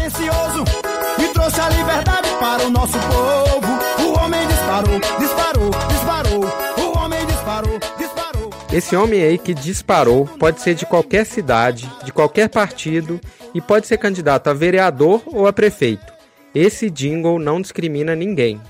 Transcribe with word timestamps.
atencioso 0.00 0.64
e 1.18 1.28
trouxe 1.32 1.60
a 1.60 1.68
liberdade 1.68 2.28
para 2.40 2.66
o 2.66 2.70
nosso 2.70 2.98
povo. 2.98 4.06
O 4.06 4.18
homem 4.18 4.40
disparou, 4.46 5.00
disparou, 5.18 5.70
disparou. 5.88 6.44
O 6.78 6.98
homem 6.98 7.26
disparou, 7.26 7.78
disparou. 7.98 8.50
Esse 8.72 8.96
homem 8.96 9.22
aí 9.22 9.36
que 9.36 9.52
disparou 9.52 10.26
pode 10.38 10.62
ser 10.62 10.74
de 10.74 10.86
qualquer 10.86 11.26
cidade, 11.26 11.90
de 12.04 12.12
qualquer 12.12 12.48
partido 12.48 13.20
e 13.54 13.60
pode 13.60 13.86
ser 13.86 13.98
candidato 13.98 14.48
a 14.48 14.54
vereador 14.54 15.22
ou 15.26 15.46
a 15.46 15.52
prefeito. 15.52 16.12
Esse 16.54 16.88
jingle 16.90 17.38
não 17.38 17.60
discrimina 17.60 18.14
ninguém. 18.14 18.60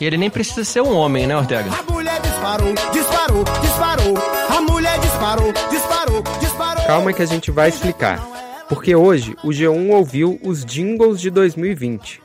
E 0.00 0.06
ele 0.06 0.16
nem 0.16 0.30
precisa 0.30 0.64
ser 0.64 0.80
um 0.80 0.96
homem, 0.96 1.26
né, 1.26 1.36
Ortega? 1.36 1.70
A 1.78 1.92
mulher 1.92 2.20
disparou, 2.22 2.74
disparou, 2.90 3.44
disparou. 3.60 4.14
A 4.48 4.60
mulher 4.62 4.98
disparou, 4.98 5.52
disparou, 5.70 6.22
disparou. 6.40 6.84
Calma 6.86 7.12
que 7.12 7.22
a 7.22 7.26
gente 7.26 7.50
vai 7.50 7.68
explicar. 7.68 8.49
Porque 8.70 8.94
hoje 8.94 9.34
o 9.42 9.48
G1 9.48 9.90
ouviu 9.90 10.38
os 10.44 10.64
jingles 10.64 11.20
de 11.20 11.28
2020. 11.28 12.22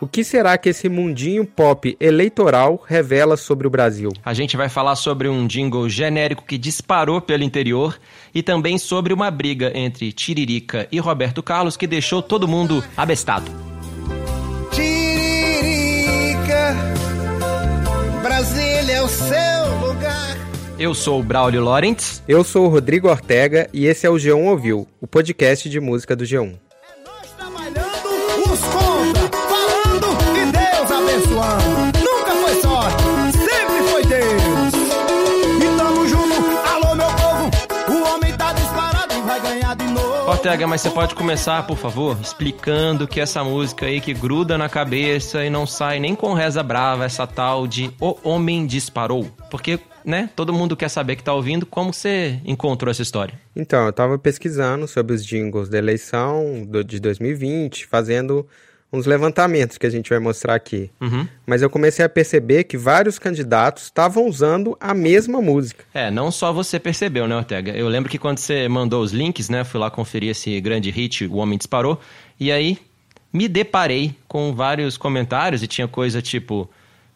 O 0.00 0.06
que 0.06 0.22
será 0.22 0.56
que 0.56 0.68
esse 0.68 0.88
mundinho 0.88 1.44
pop 1.44 1.96
eleitoral 1.98 2.80
revela 2.86 3.36
sobre 3.36 3.66
o 3.66 3.70
Brasil? 3.70 4.12
A 4.24 4.32
gente 4.32 4.56
vai 4.56 4.68
falar 4.68 4.94
sobre 4.94 5.28
um 5.28 5.44
jingle 5.44 5.88
genérico 5.88 6.44
que 6.44 6.56
disparou 6.56 7.20
pelo 7.20 7.42
interior 7.42 7.98
e 8.32 8.44
também 8.44 8.78
sobre 8.78 9.12
uma 9.12 9.28
briga 9.28 9.76
entre 9.76 10.12
Tiririca 10.12 10.86
e 10.92 11.00
Roberto 11.00 11.42
Carlos 11.42 11.76
que 11.76 11.88
deixou 11.88 12.22
todo 12.22 12.46
mundo 12.46 12.84
abestado. 12.96 13.50
Tiririca, 14.70 16.76
Brasília 18.22 18.92
é 18.92 19.02
o 19.02 19.08
seu 19.08 19.80
lugar. 19.84 20.47
Eu 20.78 20.94
sou 20.94 21.18
o 21.18 21.22
Braulio 21.24 21.60
Lorentz. 21.60 22.22
Eu 22.28 22.44
sou 22.44 22.66
o 22.66 22.68
Rodrigo 22.68 23.08
Ortega 23.08 23.68
e 23.72 23.86
esse 23.86 24.06
é 24.06 24.10
o 24.10 24.14
G1 24.14 24.46
Ouviu, 24.46 24.86
o 25.00 25.08
podcast 25.08 25.68
de 25.68 25.80
música 25.80 26.14
do 26.14 26.22
G1. 26.22 26.54
Nós 27.04 27.30
trabalhando, 27.36 28.52
os 28.52 28.60
contra, 28.60 29.38
falando 29.48 30.06
e 30.36 30.52
Deus 30.52 30.92
abençoando. 30.92 31.98
Nunca 31.98 32.32
foi 32.32 32.60
sorte, 32.60 33.02
sempre 33.32 33.88
foi 33.90 34.04
Deus. 34.04 34.74
E 35.58 35.76
tamo 35.76 36.06
junto, 36.06 36.58
alô 36.68 36.94
meu 36.94 37.08
povo. 37.08 37.50
O 37.88 38.14
homem 38.14 38.32
tá 38.36 38.52
disparado 38.52 39.14
e 39.14 39.20
vai 39.22 39.40
ganhar 39.40 39.74
de 39.74 39.84
novo. 39.86 40.30
Ortega, 40.30 40.66
mas 40.68 40.80
você 40.80 40.90
pode 40.90 41.16
começar, 41.16 41.66
por 41.66 41.76
favor, 41.76 42.16
explicando 42.22 43.08
que 43.08 43.18
essa 43.18 43.42
música 43.42 43.86
aí 43.86 44.00
que 44.00 44.14
gruda 44.14 44.56
na 44.56 44.68
cabeça 44.68 45.44
e 45.44 45.50
não 45.50 45.66
sai 45.66 45.98
nem 45.98 46.14
com 46.14 46.34
reza 46.34 46.62
brava, 46.62 47.04
essa 47.04 47.26
tal 47.26 47.66
de 47.66 47.90
O 48.00 48.16
Homem 48.22 48.64
Disparou. 48.64 49.26
Porque, 49.50 49.80
né, 50.08 50.30
todo 50.34 50.54
mundo 50.54 50.74
quer 50.74 50.88
saber 50.88 51.16
que 51.16 51.22
tá 51.22 51.34
ouvindo 51.34 51.66
como 51.66 51.92
você 51.92 52.40
encontrou 52.44 52.90
essa 52.90 53.02
história. 53.02 53.38
Então, 53.54 53.84
eu 53.84 53.90
estava 53.90 54.18
pesquisando 54.18 54.88
sobre 54.88 55.14
os 55.14 55.24
jingles 55.24 55.68
da 55.68 55.76
eleição 55.76 56.64
do- 56.66 56.82
de 56.82 56.98
2020, 56.98 57.86
fazendo 57.86 58.46
uns 58.90 59.04
levantamentos 59.04 59.76
que 59.76 59.86
a 59.86 59.90
gente 59.90 60.08
vai 60.08 60.18
mostrar 60.18 60.54
aqui. 60.54 60.90
Uhum. 60.98 61.28
Mas 61.46 61.60
eu 61.60 61.68
comecei 61.68 62.02
a 62.02 62.08
perceber 62.08 62.64
que 62.64 62.78
vários 62.78 63.18
candidatos 63.18 63.82
estavam 63.84 64.26
usando 64.26 64.74
a 64.80 64.94
mesma 64.94 65.42
música. 65.42 65.84
É, 65.92 66.10
não 66.10 66.30
só 66.30 66.54
você 66.54 66.80
percebeu, 66.80 67.28
né, 67.28 67.36
Ortega? 67.36 67.72
Eu 67.72 67.86
lembro 67.86 68.08
que 68.10 68.16
quando 68.18 68.38
você 68.38 68.66
mandou 68.66 69.02
os 69.02 69.12
links, 69.12 69.50
né, 69.50 69.62
fui 69.62 69.78
lá 69.78 69.90
conferir 69.90 70.30
esse 70.30 70.58
grande 70.62 70.88
hit, 70.90 71.26
O 71.26 71.36
Homem 71.36 71.58
Disparou, 71.58 72.00
e 72.40 72.50
aí 72.50 72.78
me 73.30 73.46
deparei 73.46 74.14
com 74.26 74.54
vários 74.54 74.96
comentários 74.96 75.62
e 75.62 75.66
tinha 75.66 75.86
coisa 75.86 76.22
tipo: 76.22 76.66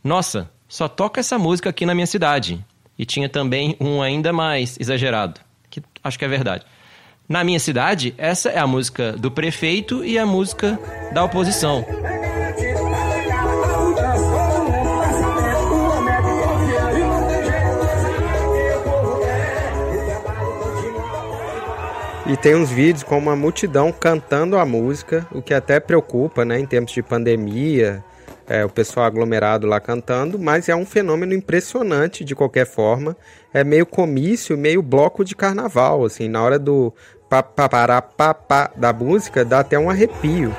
Nossa, 0.04 0.50
só 0.68 0.86
toca 0.88 1.20
essa 1.20 1.38
música 1.38 1.70
aqui 1.70 1.86
na 1.86 1.94
minha 1.94 2.06
cidade. 2.06 2.62
E 2.98 3.04
tinha 3.04 3.28
também 3.28 3.76
um 3.80 4.02
ainda 4.02 4.32
mais 4.32 4.78
exagerado, 4.78 5.40
que 5.70 5.82
acho 6.02 6.18
que 6.18 6.24
é 6.24 6.28
verdade. 6.28 6.64
Na 7.28 7.42
minha 7.42 7.58
cidade, 7.58 8.14
essa 8.18 8.50
é 8.50 8.58
a 8.58 8.66
música 8.66 9.12
do 9.12 9.30
prefeito 9.30 10.04
e 10.04 10.18
a 10.18 10.26
música 10.26 10.78
da 11.12 11.24
oposição. 11.24 11.84
E 22.26 22.36
tem 22.36 22.54
uns 22.54 22.70
vídeos 22.70 23.02
com 23.02 23.18
uma 23.18 23.34
multidão 23.34 23.92
cantando 23.92 24.56
a 24.56 24.64
música, 24.64 25.26
o 25.32 25.42
que 25.42 25.52
até 25.52 25.80
preocupa, 25.80 26.44
né, 26.44 26.58
em 26.58 26.64
tempos 26.64 26.92
de 26.94 27.02
pandemia, 27.02 28.02
é, 28.46 28.64
o 28.64 28.68
pessoal 28.68 29.06
aglomerado 29.06 29.66
lá 29.66 29.80
cantando, 29.80 30.38
mas 30.38 30.68
é 30.68 30.76
um 30.76 30.84
fenômeno 30.84 31.34
impressionante 31.34 32.24
de 32.24 32.34
qualquer 32.34 32.66
forma. 32.66 33.16
É 33.52 33.62
meio 33.62 33.86
comício, 33.86 34.56
meio 34.56 34.82
bloco 34.82 35.24
de 35.24 35.34
carnaval, 35.34 36.04
assim, 36.04 36.28
na 36.28 36.42
hora 36.42 36.58
do 36.58 36.92
papará 37.28 38.02
papá 38.02 38.70
da 38.76 38.92
música 38.92 39.44
dá 39.44 39.60
até 39.60 39.78
um 39.78 39.88
arrepio. 39.88 40.52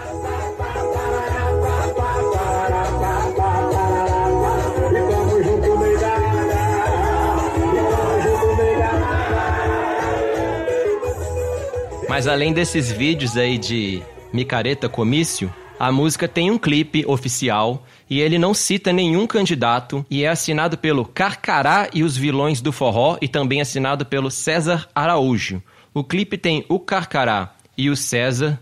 Mas 12.10 12.28
além 12.28 12.54
desses 12.54 12.92
vídeos 12.92 13.38
aí 13.38 13.58
de 13.58 14.04
micareta 14.32 14.88
comício, 14.88 15.52
a 15.80 15.92
música 15.92 16.28
tem 16.28 16.52
um 16.52 16.58
clipe 16.58 17.04
oficial 17.06 17.86
e 18.10 18.22
ele 18.22 18.38
não 18.38 18.54
cita 18.54 18.94
nenhum 18.94 19.26
candidato 19.26 20.06
e 20.10 20.24
é 20.24 20.30
assinado 20.30 20.78
pelo 20.78 21.06
Carcará 21.06 21.90
e 21.94 22.04
os 22.04 22.16
Vilões 22.16 22.62
do 22.62 22.72
Forró 22.72 23.18
e 23.22 23.28
também 23.28 23.60
assinado 23.60 24.06
pelo 24.06 24.30
César 24.30 24.88
Araújo. 24.94 25.62
O 25.94 26.04
clipe 26.04 26.38
tem 26.38 26.66
o 26.70 26.80
Carcará 26.80 27.56
e 27.78 27.90
o 27.90 27.96
César 27.96 28.60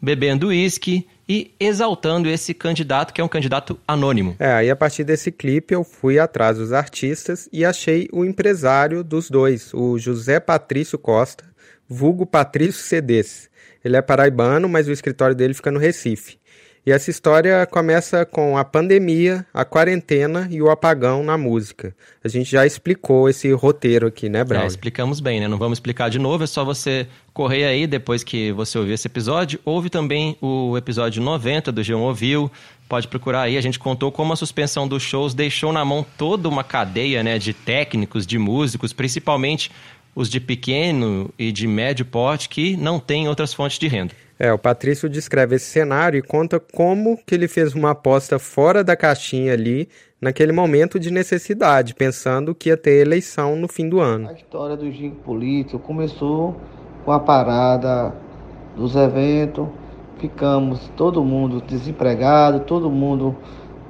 bebendo 0.00 0.48
uísque 0.48 1.06
e 1.28 1.52
exaltando 1.58 2.28
esse 2.28 2.54
candidato 2.54 3.12
que 3.12 3.20
é 3.20 3.24
um 3.24 3.28
candidato 3.28 3.78
anônimo. 3.86 4.36
É, 4.38 4.52
aí 4.52 4.70
a 4.70 4.76
partir 4.76 5.04
desse 5.04 5.32
clipe 5.32 5.74
eu 5.74 5.82
fui 5.82 6.18
atrás 6.18 6.58
dos 6.58 6.72
artistas 6.72 7.48
e 7.52 7.64
achei 7.64 8.08
o 8.12 8.24
empresário 8.24 9.02
dos 9.02 9.28
dois, 9.28 9.74
o 9.74 9.98
José 9.98 10.38
Patrício 10.38 10.98
Costa, 10.98 11.44
vulgo 11.88 12.24
Patrício 12.24 12.82
Cedes. 12.82 13.50
Ele 13.84 13.96
é 13.96 14.02
paraibano, 14.02 14.68
mas 14.68 14.88
o 14.88 14.92
escritório 14.92 15.34
dele 15.34 15.54
fica 15.54 15.70
no 15.70 15.78
Recife. 15.78 16.38
E 16.86 16.92
essa 16.92 17.10
história 17.10 17.66
começa 17.66 18.24
com 18.24 18.56
a 18.56 18.64
pandemia, 18.64 19.44
a 19.52 19.64
quarentena 19.64 20.46
e 20.48 20.62
o 20.62 20.70
apagão 20.70 21.24
na 21.24 21.36
música. 21.36 21.92
A 22.22 22.28
gente 22.28 22.48
já 22.48 22.64
explicou 22.64 23.28
esse 23.28 23.50
roteiro 23.50 24.06
aqui, 24.06 24.28
né, 24.28 24.38
É, 24.38 24.44
Braulio? 24.44 24.68
explicamos 24.68 25.18
bem, 25.18 25.40
né? 25.40 25.48
Não 25.48 25.58
vamos 25.58 25.78
explicar 25.78 26.08
de 26.08 26.20
novo, 26.20 26.44
é 26.44 26.46
só 26.46 26.64
você 26.64 27.08
correr 27.34 27.64
aí 27.64 27.88
depois 27.88 28.22
que 28.22 28.52
você 28.52 28.78
ouvir 28.78 28.92
esse 28.92 29.08
episódio. 29.08 29.58
Houve 29.64 29.90
também 29.90 30.36
o 30.40 30.76
episódio 30.76 31.20
90 31.20 31.72
do 31.72 31.80
G1 31.82 31.98
Ouviu. 31.98 32.48
Pode 32.88 33.08
procurar 33.08 33.42
aí, 33.42 33.58
a 33.58 33.60
gente 33.60 33.80
contou 33.80 34.12
como 34.12 34.32
a 34.32 34.36
suspensão 34.36 34.86
dos 34.86 35.02
shows 35.02 35.34
deixou 35.34 35.72
na 35.72 35.84
mão 35.84 36.06
toda 36.16 36.48
uma 36.48 36.62
cadeia 36.62 37.20
né, 37.20 37.36
de 37.36 37.52
técnicos, 37.52 38.24
de 38.24 38.38
músicos, 38.38 38.92
principalmente 38.92 39.72
os 40.14 40.30
de 40.30 40.38
pequeno 40.38 41.30
e 41.36 41.50
de 41.50 41.66
médio 41.66 42.04
porte 42.06 42.48
que 42.48 42.76
não 42.76 43.00
têm 43.00 43.28
outras 43.28 43.52
fontes 43.52 43.76
de 43.76 43.88
renda. 43.88 44.14
É, 44.38 44.52
o 44.52 44.58
Patrício 44.58 45.08
descreve 45.08 45.56
esse 45.56 45.64
cenário 45.64 46.18
e 46.18 46.22
conta 46.22 46.60
como 46.60 47.18
que 47.24 47.34
ele 47.34 47.48
fez 47.48 47.74
uma 47.74 47.92
aposta 47.92 48.38
fora 48.38 48.84
da 48.84 48.94
caixinha 48.94 49.54
ali, 49.54 49.88
naquele 50.20 50.52
momento 50.52 50.98
de 51.00 51.10
necessidade, 51.10 51.94
pensando 51.94 52.54
que 52.54 52.68
ia 52.68 52.76
ter 52.76 53.00
eleição 53.00 53.56
no 53.56 53.66
fim 53.66 53.88
do 53.88 53.98
ano. 53.98 54.28
A 54.28 54.32
história 54.32 54.76
do 54.76 54.90
gigo 54.90 55.16
político 55.16 55.78
começou 55.78 56.56
com 57.04 57.12
a 57.12 57.20
parada 57.20 58.14
dos 58.76 58.94
eventos, 58.94 59.66
ficamos 60.18 60.90
todo 60.96 61.24
mundo 61.24 61.62
desempregado, 61.62 62.60
todo 62.60 62.90
mundo 62.90 63.34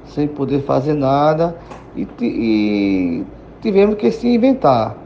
sem 0.04 0.28
poder 0.28 0.62
fazer 0.62 0.94
nada 0.94 1.56
e, 1.96 2.06
e 2.20 3.24
tivemos 3.60 3.96
que 3.96 4.10
se 4.12 4.28
inventar, 4.28 4.96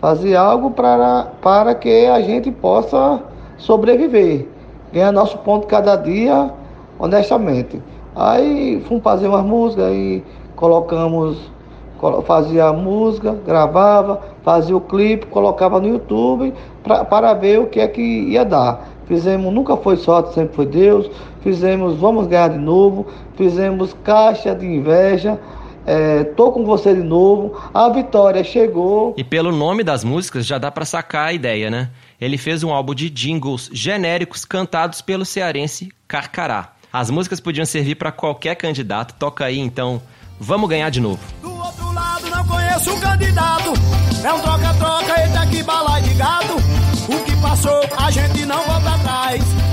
fazer 0.00 0.36
algo 0.36 0.72
para, 0.72 1.32
para 1.40 1.74
que 1.74 2.06
a 2.06 2.20
gente 2.20 2.50
possa 2.50 3.22
sobreviver, 3.56 4.46
ganhar 4.92 5.12
nosso 5.12 5.38
ponto 5.38 5.66
cada 5.66 5.96
dia 5.96 6.50
honestamente. 6.98 7.80
Aí 8.14 8.82
fomos 8.88 9.02
fazer 9.02 9.28
umas 9.28 9.44
músicas 9.44 9.92
e 9.92 10.22
colocamos 10.56 11.50
Colo- 11.98 12.22
fazia 12.22 12.64
a 12.64 12.72
música, 12.72 13.36
gravava, 13.46 14.22
fazia 14.42 14.74
o 14.74 14.80
clipe, 14.80 15.26
colocava 15.26 15.78
no 15.78 15.86
YouTube 15.88 16.54
pra, 16.82 17.04
para 17.04 17.34
ver 17.34 17.60
o 17.60 17.66
que 17.66 17.78
é 17.78 17.86
que 17.86 18.00
ia 18.00 18.42
dar. 18.44 18.88
Fizemos 19.06 19.52
Nunca 19.52 19.76
Foi 19.76 19.96
Sorte, 19.98 20.32
Sempre 20.32 20.56
Foi 20.56 20.66
Deus, 20.66 21.10
fizemos 21.42 21.96
Vamos 21.96 22.26
Ganhar 22.26 22.48
de 22.48 22.58
Novo, 22.58 23.06
fizemos 23.36 23.94
Caixa 24.02 24.54
de 24.54 24.64
Inveja, 24.66 25.38
é, 25.86 26.24
Tô 26.24 26.50
Com 26.52 26.64
Você 26.64 26.94
de 26.94 27.02
Novo, 27.02 27.52
A 27.74 27.88
Vitória 27.90 28.42
Chegou. 28.44 29.12
E 29.16 29.22
pelo 29.24 29.52
nome 29.52 29.84
das 29.84 30.02
músicas 30.02 30.46
já 30.46 30.56
dá 30.56 30.70
pra 30.70 30.86
sacar 30.86 31.26
a 31.28 31.32
ideia, 31.34 31.68
né? 31.70 31.90
Ele 32.20 32.36
fez 32.36 32.62
um 32.62 32.70
álbum 32.70 32.94
de 32.94 33.08
jingles 33.08 33.70
genéricos 33.72 34.44
cantados 34.44 35.00
pelo 35.00 35.24
cearense 35.24 35.90
Carcará. 36.06 36.72
As 36.92 37.08
músicas 37.08 37.40
podiam 37.40 37.64
servir 37.64 37.94
pra 37.94 38.12
qualquer 38.12 38.56
candidato. 38.56 39.14
Toca 39.14 39.44
aí 39.44 39.58
então, 39.58 40.02
vamos 40.38 40.68
ganhar 40.68 40.90
de 40.90 41.00
novo. 41.00 41.20
Do 41.40 41.52
outro 41.52 41.92
lado 41.92 42.28
não 42.28 42.46
conheço 42.46 42.92
o 42.92 43.00
candidato. 43.00 43.72
É 44.22 44.32
um 44.32 44.40
troca-troca, 44.40 45.20
balai 45.70 46.02
de 46.02 46.14
gado. 46.14 46.56
O 47.08 47.24
que 47.24 47.36
passou, 47.40 47.80
a 47.96 48.10
gente 48.10 48.44
não 48.44 48.64
volta 48.64 48.94
atrás. 48.94 49.69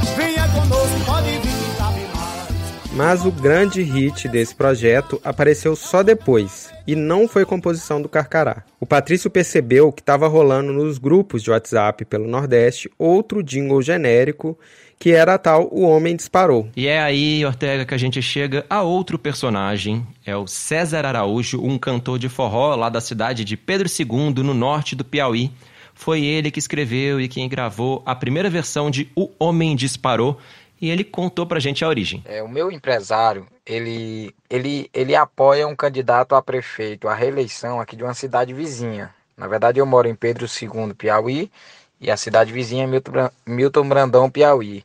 Mas 2.97 3.23
o 3.23 3.31
grande 3.31 3.83
hit 3.83 4.27
desse 4.27 4.55
projeto 4.55 5.21
apareceu 5.23 5.75
só 5.75 6.01
depois 6.01 6.73
e 6.87 6.95
não 6.95 7.27
foi 7.27 7.45
composição 7.45 8.01
do 8.01 8.09
Carcará. 8.09 8.63
O 8.79 8.87
Patrício 8.87 9.29
percebeu 9.29 9.91
que 9.91 10.01
estava 10.01 10.27
rolando 10.27 10.73
nos 10.73 10.97
grupos 10.97 11.43
de 11.43 11.51
WhatsApp 11.51 12.03
pelo 12.05 12.27
Nordeste 12.27 12.89
outro 12.97 13.43
jingle 13.43 13.83
genérico 13.83 14.57
que 14.97 15.11
era 15.11 15.37
tal 15.37 15.69
O 15.71 15.83
Homem 15.83 16.15
Disparou. 16.15 16.69
E 16.75 16.87
é 16.87 16.99
aí, 16.99 17.45
Ortega, 17.45 17.85
que 17.85 17.93
a 17.93 17.99
gente 17.99 18.19
chega 18.19 18.65
a 18.67 18.81
outro 18.81 19.19
personagem. 19.19 20.03
É 20.25 20.35
o 20.35 20.47
César 20.47 21.05
Araújo, 21.05 21.63
um 21.63 21.77
cantor 21.77 22.17
de 22.17 22.27
forró 22.27 22.73
lá 22.73 22.89
da 22.89 22.99
cidade 22.99 23.45
de 23.45 23.55
Pedro 23.55 23.87
II, 23.87 24.43
no 24.43 24.55
norte 24.55 24.95
do 24.95 25.05
Piauí. 25.05 25.51
Foi 25.93 26.23
ele 26.23 26.51
que 26.51 26.59
escreveu 26.59 27.19
e 27.19 27.27
quem 27.27 27.49
gravou 27.49 28.01
a 28.05 28.15
primeira 28.15 28.49
versão 28.49 28.89
de 28.89 29.07
O 29.15 29.29
Homem 29.39 29.75
Disparou, 29.75 30.39
e 30.79 30.89
ele 30.89 31.03
contou 31.03 31.45
pra 31.45 31.59
gente 31.59 31.83
a 31.83 31.87
origem. 31.87 32.23
É, 32.25 32.41
o 32.41 32.47
meu 32.47 32.71
empresário, 32.71 33.47
ele, 33.65 34.33
ele, 34.49 34.89
ele 34.93 35.15
apoia 35.15 35.67
um 35.67 35.75
candidato 35.75 36.35
a 36.35 36.41
prefeito, 36.41 37.07
a 37.07 37.13
reeleição 37.13 37.79
aqui 37.79 37.95
de 37.95 38.03
uma 38.03 38.13
cidade 38.13 38.53
vizinha. 38.53 39.13
Na 39.35 39.47
verdade, 39.47 39.79
eu 39.79 39.85
moro 39.85 40.07
em 40.07 40.15
Pedro 40.15 40.45
II, 40.45 40.93
Piauí, 40.93 41.51
e 41.99 42.11
a 42.11 42.17
cidade 42.17 42.51
vizinha 42.51 42.85
é 42.85 43.31
Milton 43.45 43.87
Brandão, 43.87 44.29
Piauí. 44.29 44.83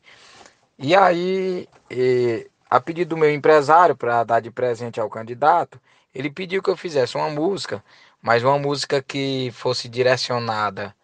E 0.78 0.94
aí, 0.94 1.68
e, 1.90 2.46
a 2.68 2.80
pedido 2.80 3.10
do 3.10 3.16
meu 3.16 3.32
empresário, 3.32 3.96
para 3.96 4.24
dar 4.24 4.40
de 4.40 4.50
presente 4.50 5.00
ao 5.00 5.10
candidato, 5.10 5.80
ele 6.14 6.30
pediu 6.30 6.62
que 6.62 6.70
eu 6.70 6.76
fizesse 6.76 7.16
uma 7.16 7.30
música, 7.30 7.82
mas 8.20 8.42
uma 8.42 8.58
música 8.58 9.02
que 9.02 9.50
fosse 9.52 9.88
direcionada 9.88 10.94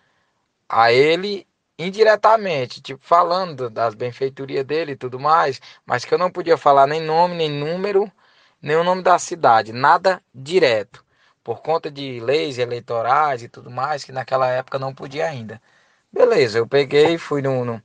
a 0.69 0.93
ele 0.93 1.46
indiretamente, 1.78 2.80
tipo, 2.82 3.00
falando 3.04 3.70
das 3.70 3.94
benfeitorias 3.94 4.64
dele 4.64 4.92
e 4.92 4.96
tudo 4.96 5.19
mais, 5.20 5.60
mas 5.86 6.04
que 6.04 6.12
eu 6.12 6.19
não 6.19 6.30
podia 6.30 6.56
falar 6.56 6.86
nem 6.86 7.00
nome, 7.00 7.36
nem 7.36 7.50
número, 7.50 8.10
nem 8.60 8.76
o 8.76 8.84
nome 8.84 9.02
da 9.02 9.19
cidade, 9.19 9.72
nada 9.72 10.20
direto, 10.34 11.04
por 11.44 11.62
conta 11.62 11.90
de 11.90 12.20
leis 12.20 12.58
eleitorais 12.58 13.42
e 13.42 13.48
tudo 13.48 13.70
mais, 13.70 14.04
que 14.04 14.12
naquela 14.12 14.48
época 14.48 14.78
não 14.78 14.94
podia 14.94 15.26
ainda. 15.26 15.62
Beleza, 16.12 16.58
eu 16.58 16.66
peguei, 16.66 17.19
fui 17.19 17.42
no, 17.42 17.64
no, 17.64 17.82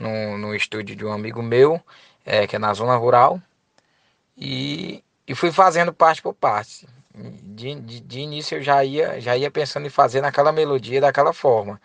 no, 0.00 0.38
no 0.38 0.54
estúdio 0.54 0.94
de 0.96 1.04
um 1.04 1.12
amigo 1.12 1.42
meu, 1.42 1.80
é, 2.24 2.46
que 2.46 2.56
é 2.56 2.58
na 2.58 2.72
zona 2.74 2.96
rural, 2.96 3.40
e, 4.36 5.02
e 5.26 5.34
fui 5.34 5.52
fazendo 5.52 5.92
parte 5.92 6.22
por 6.22 6.34
parte. 6.34 6.86
De, 7.14 7.74
de, 7.80 8.00
de 8.00 8.20
início 8.20 8.56
eu 8.58 8.62
já 8.62 8.82
ia, 8.84 9.20
já 9.20 9.36
ia 9.36 9.50
pensando 9.50 9.86
em 9.86 9.90
fazer 9.90 10.20
naquela 10.22 10.50
melodia 10.52 11.00
daquela 11.00 11.32
forma. 11.32 11.80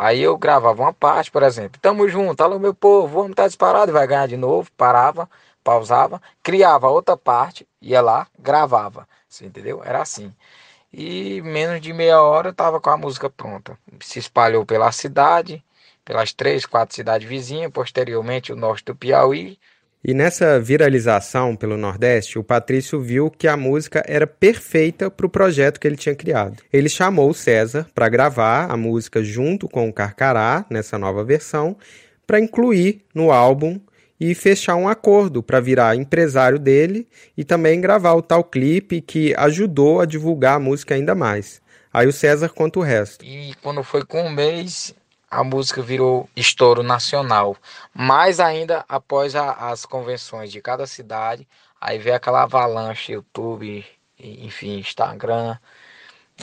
Aí 0.00 0.20
eu 0.20 0.38
gravava 0.38 0.80
uma 0.80 0.92
parte, 0.92 1.28
por 1.28 1.42
exemplo, 1.42 1.80
tamo 1.82 2.08
junto, 2.08 2.40
alô 2.40 2.56
meu 2.60 2.72
povo, 2.72 3.08
vamos 3.08 3.30
estar 3.32 3.42
tá 3.42 3.48
disparado, 3.48 3.92
vai 3.92 4.06
ganhar 4.06 4.28
de 4.28 4.36
novo, 4.36 4.70
parava, 4.76 5.28
pausava, 5.64 6.22
criava 6.40 6.88
outra 6.88 7.16
parte, 7.16 7.66
ia 7.82 8.00
lá, 8.00 8.28
gravava, 8.38 9.08
você 9.28 9.46
entendeu? 9.46 9.82
Era 9.84 10.00
assim. 10.00 10.32
E 10.92 11.42
menos 11.42 11.80
de 11.80 11.92
meia 11.92 12.22
hora 12.22 12.50
eu 12.50 12.54
tava 12.54 12.80
com 12.80 12.90
a 12.90 12.96
música 12.96 13.28
pronta. 13.28 13.76
Se 14.00 14.20
espalhou 14.20 14.64
pela 14.64 14.92
cidade, 14.92 15.64
pelas 16.04 16.32
três, 16.32 16.64
quatro 16.64 16.94
cidades 16.94 17.28
vizinhas, 17.28 17.72
posteriormente 17.72 18.52
o 18.52 18.56
norte 18.56 18.84
do 18.84 18.94
Piauí, 18.94 19.58
e 20.08 20.14
nessa 20.14 20.58
viralização 20.58 21.54
pelo 21.54 21.76
Nordeste, 21.76 22.38
o 22.38 22.42
Patrício 22.42 22.98
viu 22.98 23.30
que 23.30 23.46
a 23.46 23.58
música 23.58 24.02
era 24.08 24.26
perfeita 24.26 25.10
para 25.10 25.26
o 25.26 25.28
projeto 25.28 25.78
que 25.78 25.86
ele 25.86 25.98
tinha 25.98 26.14
criado. 26.14 26.62
Ele 26.72 26.88
chamou 26.88 27.28
o 27.28 27.34
César 27.34 27.86
para 27.94 28.08
gravar 28.08 28.70
a 28.70 28.74
música 28.74 29.22
junto 29.22 29.68
com 29.68 29.86
o 29.86 29.92
Carcará, 29.92 30.64
nessa 30.70 30.96
nova 30.96 31.22
versão, 31.22 31.76
para 32.26 32.40
incluir 32.40 33.02
no 33.14 33.30
álbum 33.30 33.78
e 34.18 34.34
fechar 34.34 34.76
um 34.76 34.88
acordo 34.88 35.42
para 35.42 35.60
virar 35.60 35.94
empresário 35.94 36.58
dele 36.58 37.06
e 37.36 37.44
também 37.44 37.78
gravar 37.78 38.14
o 38.14 38.22
tal 38.22 38.42
clipe 38.42 39.02
que 39.02 39.34
ajudou 39.36 40.00
a 40.00 40.06
divulgar 40.06 40.56
a 40.56 40.58
música 40.58 40.94
ainda 40.94 41.14
mais. 41.14 41.60
Aí 41.92 42.06
o 42.06 42.12
César 42.14 42.48
conta 42.48 42.78
o 42.78 42.82
resto. 42.82 43.22
E 43.26 43.52
quando 43.62 43.82
foi 43.82 44.06
com 44.06 44.22
um 44.22 44.32
mês, 44.32 44.94
a 45.30 45.44
música 45.44 45.82
virou 45.82 46.28
estouro 46.34 46.82
nacional. 46.82 47.56
Mais 47.94 48.40
ainda 48.40 48.84
após 48.88 49.34
a, 49.34 49.70
as 49.70 49.84
convenções 49.84 50.50
de 50.50 50.60
cada 50.60 50.86
cidade, 50.86 51.46
aí 51.80 51.98
veio 51.98 52.16
aquela 52.16 52.42
avalanche, 52.42 53.12
YouTube, 53.12 53.84
enfim, 54.18 54.78
Instagram, 54.78 55.56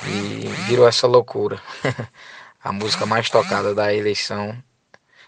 e 0.03 0.47
virou 0.67 0.87
essa 0.87 1.07
loucura. 1.07 1.59
a 2.63 2.71
música 2.71 3.05
mais 3.05 3.29
tocada 3.29 3.73
da 3.73 3.93
eleição, 3.93 4.55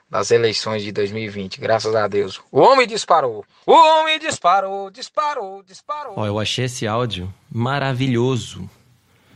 das 0.09 0.31
eleições 0.31 0.83
de 0.83 0.91
2020, 0.91 1.59
graças 1.59 1.93
a 1.95 2.07
Deus. 2.07 2.41
O 2.51 2.59
homem 2.59 2.87
disparou! 2.87 3.43
O 3.65 3.73
homem 3.73 4.19
disparou, 4.19 4.89
disparou, 4.89 5.63
disparou. 5.63 6.13
Ó, 6.15 6.25
eu 6.25 6.39
achei 6.39 6.65
esse 6.65 6.87
áudio 6.87 7.33
maravilhoso. 7.51 8.69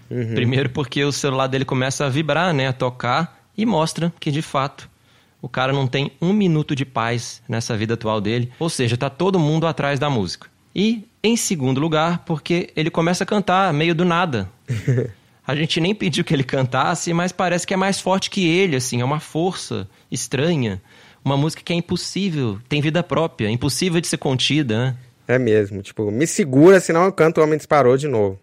Uhum. 0.09 0.35
Primeiro 0.35 0.69
porque 0.69 1.03
o 1.03 1.11
celular 1.11 1.47
dele 1.47 1.65
começa 1.65 2.05
a 2.05 2.09
vibrar, 2.09 2.53
né, 2.53 2.67
a 2.67 2.73
tocar 2.73 3.40
e 3.57 3.65
mostra 3.65 4.13
que 4.19 4.31
de 4.31 4.41
fato 4.41 4.89
o 5.41 5.49
cara 5.49 5.73
não 5.73 5.87
tem 5.87 6.11
um 6.21 6.31
minuto 6.31 6.75
de 6.75 6.85
paz 6.85 7.41
nessa 7.49 7.75
vida 7.75 7.95
atual 7.95 8.21
dele, 8.21 8.51
ou 8.59 8.69
seja, 8.69 8.95
tá 8.95 9.09
todo 9.09 9.39
mundo 9.39 9.65
atrás 9.65 9.99
da 9.99 10.09
música. 10.09 10.47
E 10.73 11.03
em 11.23 11.35
segundo 11.35 11.81
lugar, 11.81 12.19
porque 12.25 12.69
ele 12.75 12.89
começa 12.89 13.23
a 13.23 13.27
cantar 13.27 13.73
meio 13.73 13.95
do 13.95 14.05
nada. 14.05 14.49
A 15.45 15.55
gente 15.55 15.81
nem 15.81 15.93
pediu 15.93 16.23
que 16.23 16.33
ele 16.33 16.43
cantasse, 16.43 17.11
mas 17.13 17.31
parece 17.31 17.65
que 17.65 17.73
é 17.73 17.77
mais 17.77 17.99
forte 17.99 18.29
que 18.29 18.47
ele, 18.47 18.75
assim, 18.75 19.01
é 19.01 19.03
uma 19.03 19.19
força 19.19 19.89
estranha. 20.09 20.79
Uma 21.25 21.35
música 21.35 21.63
que 21.63 21.73
é 21.73 21.75
impossível, 21.75 22.59
tem 22.69 22.79
vida 22.79 23.01
própria, 23.01 23.49
impossível 23.49 23.99
de 23.99 24.07
ser 24.07 24.17
contida, 24.17 24.77
né? 24.77 24.97
É 25.27 25.39
mesmo, 25.39 25.81
tipo, 25.81 26.11
me 26.11 26.27
segura, 26.27 26.79
senão 26.79 27.05
eu 27.05 27.11
canto 27.11 27.39
O 27.39 27.43
Homem 27.43 27.57
Disparou 27.57 27.97
de 27.97 28.07
novo 28.07 28.39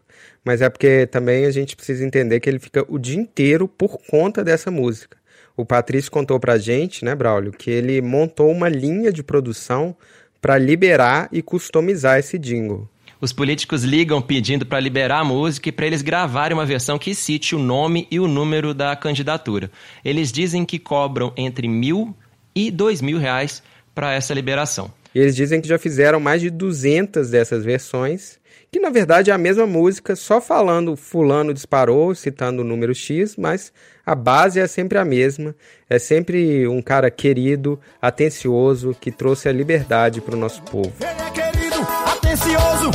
mas 0.48 0.62
é 0.62 0.70
porque 0.70 1.06
também 1.06 1.44
a 1.44 1.50
gente 1.50 1.76
precisa 1.76 2.02
entender 2.02 2.40
que 2.40 2.48
ele 2.48 2.58
fica 2.58 2.82
o 2.88 2.98
dia 2.98 3.18
inteiro 3.20 3.68
por 3.68 3.98
conta 4.08 4.42
dessa 4.42 4.70
música. 4.70 5.18
O 5.54 5.62
Patrício 5.62 6.10
contou 6.10 6.40
pra 6.40 6.56
gente, 6.56 7.04
né, 7.04 7.14
Braulio, 7.14 7.52
que 7.52 7.70
ele 7.70 8.00
montou 8.00 8.50
uma 8.50 8.66
linha 8.66 9.12
de 9.12 9.22
produção 9.22 9.94
para 10.40 10.56
liberar 10.56 11.28
e 11.30 11.42
customizar 11.42 12.18
esse 12.18 12.38
jingle. 12.38 12.88
Os 13.20 13.30
políticos 13.30 13.84
ligam 13.84 14.22
pedindo 14.22 14.64
para 14.64 14.80
liberar 14.80 15.18
a 15.18 15.24
música 15.24 15.68
e 15.68 15.72
para 15.72 15.86
eles 15.86 16.00
gravarem 16.00 16.56
uma 16.56 16.64
versão 16.64 16.98
que 16.98 17.14
cite 17.14 17.54
o 17.54 17.58
nome 17.58 18.08
e 18.10 18.18
o 18.18 18.26
número 18.26 18.72
da 18.72 18.96
candidatura. 18.96 19.70
Eles 20.02 20.32
dizem 20.32 20.64
que 20.64 20.78
cobram 20.78 21.30
entre 21.36 21.68
mil 21.68 22.16
e 22.54 22.70
dois 22.70 23.02
mil 23.02 23.18
reais 23.18 23.62
para 23.94 24.14
essa 24.14 24.32
liberação. 24.32 24.90
E 25.18 25.20
eles 25.20 25.34
dizem 25.34 25.60
que 25.60 25.66
já 25.66 25.78
fizeram 25.78 26.20
mais 26.20 26.40
de 26.40 26.48
200 26.48 27.30
dessas 27.30 27.64
versões 27.64 28.38
que 28.70 28.78
na 28.78 28.88
verdade 28.88 29.32
é 29.32 29.34
a 29.34 29.38
mesma 29.38 29.66
música, 29.66 30.14
só 30.14 30.40
falando 30.40 30.94
fulano 30.94 31.52
disparou, 31.52 32.14
citando 32.14 32.62
o 32.62 32.64
número 32.64 32.94
X, 32.94 33.34
mas 33.36 33.72
a 34.06 34.14
base 34.14 34.60
é 34.60 34.66
sempre 34.68 34.96
a 34.96 35.04
mesma. 35.04 35.56
É 35.90 35.98
sempre 35.98 36.68
um 36.68 36.80
cara 36.80 37.10
querido, 37.10 37.80
atencioso, 38.00 38.94
que 39.00 39.10
trouxe 39.10 39.48
a 39.48 39.52
liberdade 39.52 40.20
para 40.20 40.36
o 40.36 40.38
nosso 40.38 40.62
povo. 40.62 40.92
Ele 41.00 41.20
é 41.20 41.30
querido, 41.30 41.76
atencioso 42.06 42.90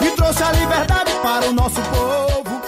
e 0.00 0.14
trouxe 0.14 0.42
a 0.44 0.52
liberdade 0.52 1.10
para 1.22 1.48
o 1.48 1.52
nosso 1.52 1.80
povo. 1.80 2.62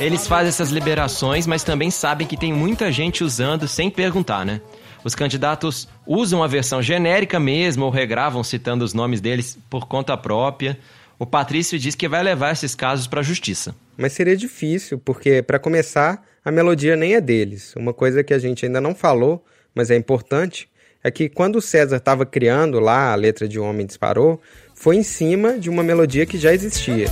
Eles 0.00 0.26
fazem 0.26 0.48
essas 0.48 0.70
liberações, 0.70 1.46
mas 1.46 1.62
também 1.62 1.88
sabem 1.88 2.26
que 2.26 2.36
tem 2.36 2.52
muita 2.52 2.90
gente 2.90 3.22
usando 3.22 3.68
sem 3.68 3.88
perguntar, 3.88 4.44
né? 4.44 4.60
Os 5.04 5.14
candidatos 5.14 5.86
usam 6.06 6.42
a 6.42 6.46
versão 6.46 6.80
genérica 6.80 7.38
mesmo 7.38 7.84
ou 7.84 7.90
regravam 7.90 8.42
citando 8.42 8.84
os 8.84 8.94
nomes 8.94 9.20
deles 9.20 9.58
por 9.68 9.86
conta 9.86 10.16
própria. 10.16 10.78
O 11.18 11.26
Patrício 11.26 11.78
diz 11.78 11.94
que 11.94 12.08
vai 12.08 12.22
levar 12.22 12.52
esses 12.52 12.74
casos 12.74 13.06
para 13.06 13.20
a 13.20 13.22
justiça. 13.22 13.74
Mas 13.98 14.14
seria 14.14 14.36
difícil, 14.36 14.98
porque, 14.98 15.42
para 15.42 15.58
começar, 15.58 16.24
a 16.42 16.50
melodia 16.50 16.96
nem 16.96 17.14
é 17.14 17.20
deles. 17.20 17.74
Uma 17.76 17.92
coisa 17.92 18.24
que 18.24 18.32
a 18.32 18.38
gente 18.38 18.64
ainda 18.64 18.80
não 18.80 18.94
falou, 18.94 19.44
mas 19.74 19.90
é 19.90 19.96
importante, 19.96 20.68
é 21.02 21.10
que 21.10 21.28
quando 21.28 21.56
o 21.56 21.62
César 21.62 21.96
estava 21.96 22.24
criando 22.24 22.80
lá 22.80 23.12
a 23.12 23.14
letra 23.14 23.46
de 23.46 23.60
O 23.60 23.64
Homem 23.64 23.86
Disparou, 23.86 24.40
foi 24.74 24.96
em 24.96 25.02
cima 25.02 25.58
de 25.58 25.68
uma 25.68 25.82
melodia 25.82 26.24
que 26.24 26.38
já 26.38 26.52
existia. 26.52 27.06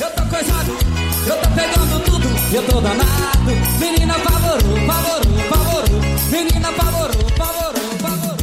Eu 0.00 0.10
tô 0.10 0.22
coisado, 0.34 0.72
eu 1.28 1.36
tô 1.36 1.48
pegando 1.54 2.04
tudo, 2.04 2.56
eu 2.56 2.66
tô 2.66 2.80
danado, 2.80 3.78
menina 3.78 3.99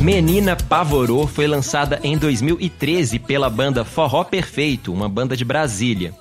Menina 0.08 0.56
Pavorô 0.56 1.28
foi 1.28 1.48
lançada 1.48 2.00
em 2.02 2.18
2013 2.18 3.20
pela 3.20 3.50
banda 3.50 3.84
Forró 3.84 4.24
Perfeito, 4.24 4.94
uma 4.94 5.10
banda 5.10 5.36
de 5.36 5.44
Brasília. 5.44 6.14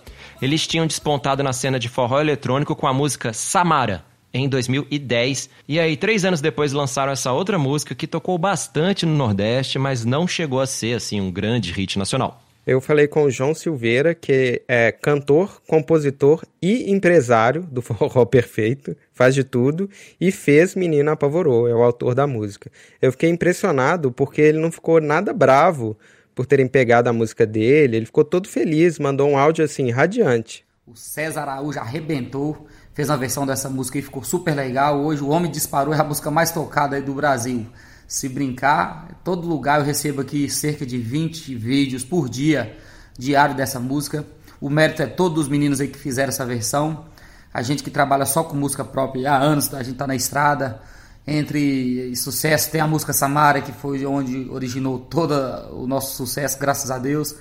Eles 0.43 0.67
tinham 0.67 0.89
despontado 0.89 1.41
na 1.41 1.53
cena 1.53 1.79
de 1.79 1.89
forró 1.89 2.21
eletrônico 2.21 2.75
com 2.75 2.89
a 2.89 2.93
música 2.93 3.33
Samara, 3.33 4.05
em 4.35 4.49
2010. 4.49 5.49
E 5.69 5.79
aí, 5.79 5.97
três 5.97 6.25
anos 6.25 6.41
depois, 6.41 6.73
lançaram 6.73 7.13
essa 7.13 7.31
outra 7.31 7.61
música 7.61 7.95
que 7.95 8.09
tocou 8.09 8.37
bastante 8.37 9.07
no 9.07 9.15
Nordeste, 9.15 9.79
mas 9.79 10.05
não 10.05 10.27
chegou 10.27 10.61
a 10.61 10.67
ser 10.67 10.97
assim 10.97 11.21
um 11.21 11.31
grande 11.31 11.71
hit 11.71 11.97
nacional. 11.97 12.43
Eu 12.67 12.81
falei 12.81 13.07
com 13.07 13.23
o 13.23 13.31
João 13.31 13.55
Silveira, 13.55 14.13
que 14.13 14.61
é 14.67 14.91
cantor, 14.91 15.63
compositor 15.69 16.43
e 16.61 16.91
empresário 16.91 17.63
do 17.63 17.81
Forró 17.81 18.25
Perfeito, 18.25 18.97
faz 19.13 19.37
de 19.37 19.45
tudo 19.45 19.89
e 20.21 20.33
fez 20.33 20.75
Menina 20.75 21.13
Apavorou, 21.13 21.69
é 21.69 21.75
o 21.75 21.85
autor 21.85 22.13
da 22.13 22.27
música. 22.27 22.69
Eu 23.01 23.13
fiquei 23.13 23.31
impressionado 23.31 24.11
porque 24.11 24.41
ele 24.41 24.59
não 24.59 24.73
ficou 24.73 25.01
nada 25.01 25.33
bravo 25.33 25.97
por 26.35 26.45
terem 26.45 26.67
pegado 26.67 27.09
a 27.09 27.13
música 27.13 27.47
dele. 27.47 27.99
Ele 27.99 28.07
ficou 28.07 28.25
todo 28.25 28.49
feliz, 28.49 28.99
mandou 28.99 29.29
um 29.29 29.39
áudio 29.39 29.65
assim, 29.65 29.93
radiante. 29.93 30.67
O 30.85 30.97
César 30.97 31.43
Araújo 31.43 31.79
arrebentou, 31.79 32.67
fez 32.93 33.09
uma 33.09 33.17
versão 33.17 33.47
dessa 33.47 33.71
música 33.71 33.99
e 33.99 34.03
ficou 34.03 34.25
super 34.25 34.57
legal. 34.57 35.01
Hoje 35.01 35.23
o 35.23 35.29
Homem 35.29 35.53
Disparou 35.53 35.95
é 35.95 36.01
a 36.01 36.05
música 36.05 36.33
mais 36.33 36.51
tocada 36.51 37.01
do 37.01 37.15
Brasil. 37.15 37.65
Se 38.07 38.29
brincar, 38.29 39.09
todo 39.25 39.49
lugar 39.49 39.81
eu 39.81 39.85
recebo 39.85 40.21
aqui 40.21 40.49
cerca 40.49 40.87
de 40.87 40.97
20 40.97 41.55
vídeos 41.57 42.05
por 42.05 42.29
dia 42.29 42.77
diário 43.19 43.55
dessa 43.55 43.81
música. 43.81 44.25
O 44.61 44.71
mérito 44.71 45.03
é 45.03 45.07
todos 45.07 45.45
os 45.45 45.49
meninos 45.49 45.81
aí 45.81 45.89
que 45.89 45.99
fizeram 45.99 46.29
essa 46.29 46.47
versão. 46.47 47.07
A 47.53 47.63
gente 47.63 47.83
que 47.83 47.91
trabalha 47.91 48.25
só 48.25 48.45
com 48.45 48.57
música 48.57 48.85
própria 48.85 49.33
há 49.33 49.39
anos, 49.39 49.73
a 49.75 49.83
gente 49.83 49.97
tá 49.97 50.07
na 50.07 50.15
estrada. 50.15 50.81
Entre 51.27 52.15
sucesso 52.15 52.71
tem 52.71 52.81
a 52.81 52.87
música 52.87 53.13
Samara, 53.13 53.61
que 53.61 53.73
foi 53.73 54.07
onde 54.07 54.49
originou 54.51 55.01
todo 55.01 55.35
o 55.73 55.87
nosso 55.87 56.17
sucesso, 56.17 56.59
graças 56.61 56.91
a 56.91 56.99
Deus. 56.99 57.33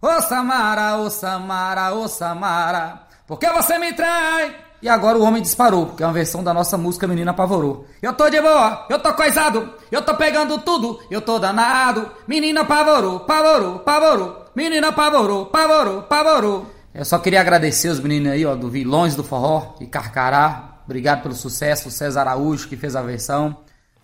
Ô 0.00 0.06
oh, 0.06 0.22
Samara, 0.22 0.98
ô 0.98 1.06
oh, 1.06 1.10
Samara, 1.10 1.94
ô 1.94 2.04
oh, 2.04 2.08
Samara, 2.08 3.08
por 3.26 3.38
que 3.40 3.50
você 3.50 3.78
me 3.78 3.92
trai? 3.92 4.61
E 4.82 4.88
agora 4.88 5.16
o 5.16 5.22
homem 5.22 5.40
disparou, 5.40 5.90
que 5.90 6.02
é 6.02 6.06
uma 6.06 6.12
versão 6.12 6.42
da 6.42 6.52
nossa 6.52 6.76
música 6.76 7.06
Menina 7.06 7.30
Apavorou. 7.30 7.86
Eu 8.02 8.12
tô 8.12 8.28
de 8.28 8.40
boa, 8.40 8.84
eu 8.90 8.98
tô 8.98 9.14
coisado, 9.14 9.72
eu 9.92 10.02
tô 10.02 10.12
pegando 10.16 10.58
tudo, 10.58 10.98
eu 11.08 11.20
tô 11.20 11.38
danado. 11.38 12.10
Menina 12.26 12.62
apavorou, 12.62 13.20
pavorou, 13.20 13.78
pavorou. 13.78 14.44
Menina 14.56 14.88
apavorou, 14.88 15.46
pavorou, 15.46 16.02
pavorou. 16.02 16.66
Eu 16.92 17.04
só 17.04 17.16
queria 17.20 17.40
agradecer 17.40 17.90
os 17.90 18.00
meninos 18.00 18.32
aí, 18.32 18.44
ó, 18.44 18.56
do 18.56 18.68
Vilões 18.68 19.14
do 19.14 19.22
Forró 19.22 19.76
e 19.80 19.86
Carcará. 19.86 20.80
Obrigado 20.84 21.22
pelo 21.22 21.34
sucesso, 21.34 21.88
o 21.88 21.92
César 21.92 22.22
Araújo 22.22 22.66
que 22.66 22.76
fez 22.76 22.96
a 22.96 23.02
versão. 23.02 23.56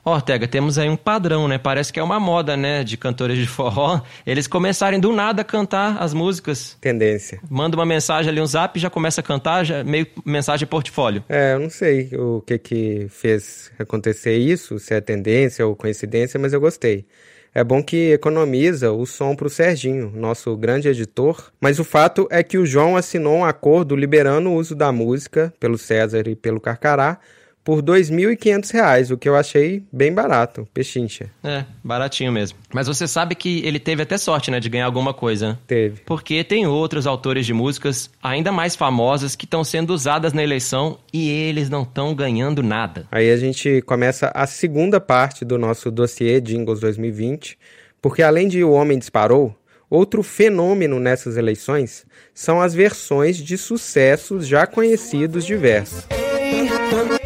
Ortega, 0.05 0.49
temos 0.49 0.79
aí 0.79 0.89
um 0.89 0.97
padrão, 0.97 1.47
né? 1.47 1.59
Parece 1.59 1.93
que 1.93 2.01
é 2.01 2.03
uma 2.03 2.19
moda, 2.19 2.57
né? 2.57 2.83
De 2.83 2.97
cantores 2.97 3.37
de 3.39 3.47
forró. 3.47 4.01
Eles 4.27 4.47
começarem 4.47 4.99
do 4.99 5.13
nada 5.13 5.43
a 5.43 5.45
cantar 5.45 5.99
as 6.03 6.15
músicas. 6.15 6.77
Tendência. 6.81 7.41
Manda 7.51 7.77
uma 7.77 7.85
mensagem 7.87 8.31
ali, 8.31 8.41
um 8.41 8.47
zap, 8.47 8.79
já 8.79 8.89
começa 8.89 9.21
a 9.21 9.25
cantar, 9.25 9.65
já 9.65 9.85
meio 9.85 10.07
mensagem 10.25 10.67
portfólio. 10.67 11.23
É, 11.29 11.55
eu 11.55 11.61
não 11.61 11.71
sei 11.71 12.11
o 12.15 12.43
que 12.47 12.59
que 12.59 13.07
fez 13.11 13.71
acontecer 13.79 14.37
isso, 14.37 14.79
se 14.79 14.95
é 14.95 15.01
tendência 15.01 15.67
ou 15.67 15.77
coincidência, 15.77 16.39
mas 16.41 16.53
eu 16.53 16.61
gostei. 16.61 17.07
É 17.55 17.65
bom 17.65 17.83
que 17.83 18.13
economiza 18.13 18.93
o 18.93 19.05
som 19.07 19.35
para 19.35 19.47
o 19.47 19.51
Serginho, 19.51 20.13
nosso 20.15 20.57
grande 20.57 20.89
editor. 20.89 21.51
Mas 21.61 21.79
o 21.79 21.85
fato 21.85 22.29
é 22.31 22.43
que 22.43 22.59
o 22.59 22.67
João 22.67 22.97
assinou 22.97 23.39
um 23.39 23.45
acordo 23.45 23.97
liberando 23.97 24.51
o 24.51 24.55
uso 24.55 24.75
da 24.75 24.93
música 24.93 25.53
pelo 25.59 25.77
César 25.79 26.29
e 26.29 26.37
pelo 26.37 26.61
Carcará 26.61 27.19
por 27.69 27.81
R$ 27.81 27.83
2.500, 27.83 29.11
o 29.11 29.19
que 29.19 29.29
eu 29.29 29.37
achei 29.37 29.83
bem 29.93 30.11
barato, 30.11 30.67
pechincha. 30.73 31.31
É, 31.45 31.67
baratinho 31.85 32.33
mesmo. 32.33 32.57
Mas 32.73 32.87
você 32.87 33.07
sabe 33.07 33.35
que 33.35 33.61
ele 33.63 33.79
teve 33.79 34.01
até 34.01 34.17
sorte, 34.17 34.51
né, 34.51 34.59
de 34.59 34.71
ganhar 34.71 34.87
alguma 34.87 35.13
coisa. 35.13 35.49
Né? 35.51 35.59
Teve. 35.67 36.01
Porque 36.07 36.43
tem 36.43 36.67
outros 36.67 37.07
autores 37.07 37.45
de 37.45 37.53
músicas 37.53 38.11
ainda 38.23 38.51
mais 38.51 38.75
famosas 38.75 39.37
que 39.37 39.45
estão 39.45 39.63
sendo 39.63 39.93
usadas 39.93 40.33
na 40.33 40.43
eleição 40.43 40.99
e 41.13 41.29
eles 41.29 41.69
não 41.69 41.83
estão 41.83 42.15
ganhando 42.15 42.63
nada. 42.63 43.07
Aí 43.13 43.31
a 43.31 43.37
gente 43.37 43.83
começa 43.83 44.33
a 44.35 44.47
segunda 44.47 44.99
parte 44.99 45.45
do 45.45 45.59
nosso 45.59 45.91
dossiê 45.91 46.41
Jingles 46.41 46.81
2020, 46.81 47.59
porque 48.01 48.23
além 48.23 48.49
de 48.49 48.65
O 48.65 48.71
Homem 48.71 48.99
Disparou, 48.99 49.55
Outro 49.91 50.23
fenômeno 50.23 51.01
nessas 51.01 51.39
eleições 51.39 52.05
são 52.35 52.61
as 52.61 52.75
versões 52.75 53.39
de 53.39 53.57
sucessos 53.57 54.47
já 54.47 54.67
conhecidos 54.67 55.47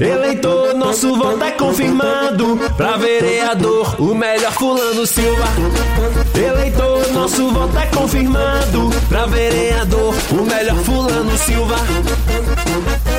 Eleitor, 0.01 0.75
nosso 0.75 1.15
voto 1.17 1.43
é 1.45 1.51
confirmado. 1.53 2.59
Pra 2.77 2.97
vereador, 2.97 4.01
o 4.01 4.15
melhor 4.15 4.53
Fulano 4.53 5.07
Silva. 5.07 5.45
Eleitor, 6.35 7.13
nosso 7.13 7.49
voto 7.51 7.79
é 7.79 7.87
confirmado. 7.87 8.91
Pra 9.09 9.27
vereador, 9.27 10.15
o 10.31 10.43
melhor 10.45 10.77
Fulano 10.79 11.37
Silva. 11.39 11.77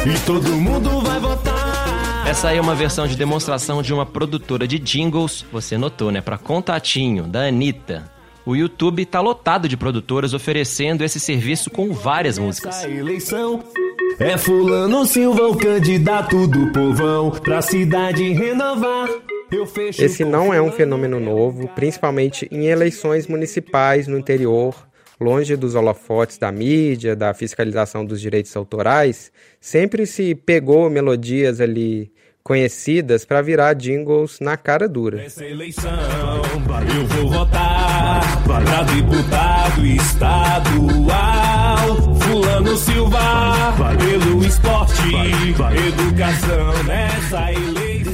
E 0.06 0.20
todo 0.26 0.50
mundo 0.50 1.02
vai 1.02 1.20
votar. 1.20 2.24
Essa 2.28 2.50
aí 2.50 2.58
é 2.58 2.62
uma 2.62 2.76
versão 2.76 3.06
de 3.06 3.16
demonstração 3.16 3.82
de 3.82 3.94
uma 3.94 4.06
produtora 4.06 4.68
de 4.68 4.80
jingles, 4.80 5.46
você 5.52 5.78
notou, 5.78 6.12
né? 6.12 6.20
Pra 6.20 6.38
Contatinho, 6.38 7.24
da 7.24 7.48
Anitta. 7.48 8.13
O 8.46 8.58
YouTube 8.58 9.06
tá 9.06 9.22
lotado 9.22 9.70
de 9.70 9.78
produtoras 9.78 10.34
oferecendo 10.34 11.02
esse 11.02 11.18
serviço 11.18 11.70
com 11.70 11.94
várias 11.94 12.38
músicas. 12.38 12.84
Eleição 12.84 13.64
é 14.20 14.38
Fulano 14.38 15.06
Silva, 15.06 15.48
o 15.48 15.58
candidato 15.58 16.46
do 16.48 16.70
povão, 16.74 17.32
pra 17.32 17.62
cidade 17.62 18.34
renovar. 18.34 19.10
Esse 19.98 20.26
não 20.26 20.54
é 20.54 20.62
um 20.62 20.72
fenômeno 20.72 21.22
novo, 21.22 21.70
principalmente 21.70 22.46
em 22.52 22.66
eleições 22.66 23.28
municipais 23.28 24.08
no 24.08 24.18
interior, 24.18 24.76
longe 25.22 25.56
dos 25.56 25.74
holofotes 25.74 26.38
da 26.38 26.52
mídia, 26.52 27.16
da 27.16 27.34
fiscalização 27.34 28.04
dos 28.04 28.20
direitos 28.20 28.54
autorais, 28.58 29.32
sempre 29.62 30.06
se 30.06 30.36
pegou 30.36 30.90
melodias 30.90 31.62
ali 31.62 32.12
conhecidas 32.44 33.24
para 33.24 33.42
virar 33.42 33.74
jingles 33.74 34.40
na 34.42 34.58
cara 34.58 34.88
dura. 34.88 35.24
Essa 35.24 35.46
eleição 35.46 35.92
eu 36.94 37.06
vou 37.08 37.30
votar 37.30 38.44
para 38.44 38.84
deputado 38.84 39.86
estadual. 39.86 41.14
Fulano 42.20 42.76
Silva, 42.76 43.74
pelo 43.98 44.44
esporte, 44.46 45.16
educação 45.88 46.84
nessa 46.84 47.52
eleição. 47.52 48.14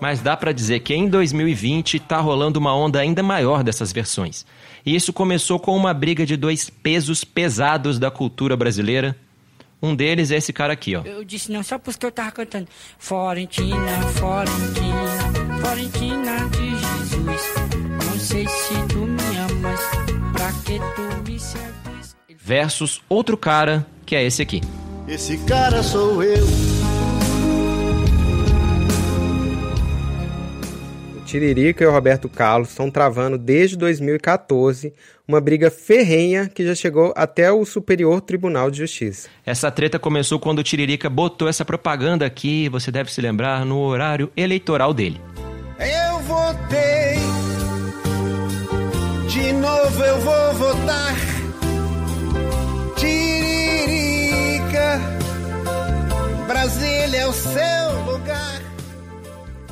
Mas 0.00 0.20
dá 0.20 0.36
para 0.36 0.52
dizer 0.52 0.80
que 0.80 0.94
em 0.94 1.08
2020 1.08 1.98
tá 1.98 2.20
rolando 2.20 2.60
uma 2.60 2.76
onda 2.76 3.00
ainda 3.00 3.22
maior 3.22 3.64
dessas 3.64 3.90
versões. 3.92 4.44
E 4.84 4.94
isso 4.94 5.12
começou 5.12 5.58
com 5.58 5.74
uma 5.74 5.94
briga 5.94 6.26
de 6.26 6.36
dois 6.36 6.68
pesos 6.68 7.24
pesados 7.24 7.98
da 7.98 8.10
cultura 8.10 8.54
brasileira, 8.54 9.16
um 9.84 9.94
deles 9.94 10.30
é 10.30 10.36
esse 10.36 10.52
cara 10.52 10.72
aqui, 10.72 10.96
ó. 10.96 11.02
Eu 11.02 11.24
disse 11.24 11.52
não 11.52 11.62
só 11.62 11.78
porque 11.78 12.04
eu 12.06 12.12
tava 12.12 12.32
cantando 12.32 12.68
Florentina, 12.98 14.02
Florentina, 14.14 15.60
Florentina 15.60 16.48
de 16.48 16.70
Jesus. 16.70 17.42
Não 18.06 18.18
sei 18.18 18.46
se 18.48 18.74
tu 18.88 18.98
me 18.98 19.36
amas, 19.36 19.80
pra 20.32 20.52
que 20.64 20.78
tu 20.94 21.30
me. 21.30 21.34
Versus 22.46 23.00
outro 23.08 23.38
cara, 23.38 23.86
que 24.04 24.14
é 24.14 24.22
esse 24.22 24.42
aqui. 24.42 24.60
Esse 25.08 25.38
cara 25.38 25.82
sou 25.82 26.22
eu. 26.22 26.46
Tiririca 31.34 31.82
e 31.82 31.86
o 31.88 31.90
Roberto 31.90 32.28
Carlos 32.28 32.68
estão 32.68 32.88
travando 32.88 33.36
desde 33.36 33.76
2014 33.76 34.94
uma 35.26 35.40
briga 35.40 35.68
ferrenha 35.68 36.48
que 36.48 36.64
já 36.64 36.76
chegou 36.76 37.12
até 37.16 37.50
o 37.50 37.64
Superior 37.64 38.20
Tribunal 38.20 38.70
de 38.70 38.78
Justiça. 38.78 39.28
Essa 39.44 39.68
treta 39.68 39.98
começou 39.98 40.38
quando 40.38 40.60
o 40.60 40.62
Tiririca 40.62 41.10
botou 41.10 41.48
essa 41.48 41.64
propaganda 41.64 42.24
aqui, 42.24 42.68
você 42.68 42.92
deve 42.92 43.12
se 43.12 43.20
lembrar, 43.20 43.66
no 43.66 43.80
horário 43.80 44.30
eleitoral 44.36 44.94
dele. 44.94 45.20
Eu 45.80 46.20
votei, 46.20 47.18
de 49.28 49.52
novo 49.54 50.04
eu 50.04 50.20
vou 50.20 50.54
votar. 50.54 51.16
Tiririca, 52.94 54.20
Brasília 56.46 57.18
é 57.18 57.26
o 57.26 57.32
seu. 57.32 57.83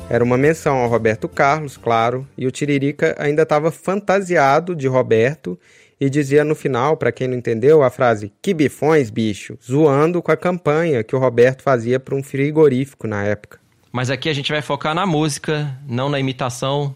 Era 0.09 0.23
uma 0.23 0.37
menção 0.37 0.77
ao 0.77 0.89
Roberto 0.89 1.27
Carlos, 1.27 1.75
claro, 1.75 2.27
e 2.37 2.45
o 2.45 2.51
Tiririca 2.51 3.15
ainda 3.17 3.43
estava 3.43 3.71
fantasiado 3.71 4.75
de 4.75 4.87
Roberto 4.87 5.57
e 5.99 6.09
dizia 6.09 6.43
no 6.43 6.53
final, 6.53 6.97
para 6.97 7.11
quem 7.11 7.27
não 7.27 7.37
entendeu, 7.37 7.81
a 7.81 7.89
frase 7.89 8.31
"Que 8.41 8.53
bifões, 8.53 9.09
bicho", 9.09 9.57
zoando 9.63 10.21
com 10.21 10.31
a 10.31 10.37
campanha 10.37 11.03
que 11.03 11.15
o 11.15 11.19
Roberto 11.19 11.63
fazia 11.63 11.99
para 11.99 12.15
um 12.15 12.21
frigorífico 12.21 13.07
na 13.07 13.23
época. 13.23 13.59
Mas 13.91 14.09
aqui 14.09 14.27
a 14.29 14.33
gente 14.33 14.51
vai 14.51 14.61
focar 14.61 14.93
na 14.93 15.05
música, 15.05 15.75
não 15.87 16.09
na 16.09 16.19
imitação, 16.19 16.95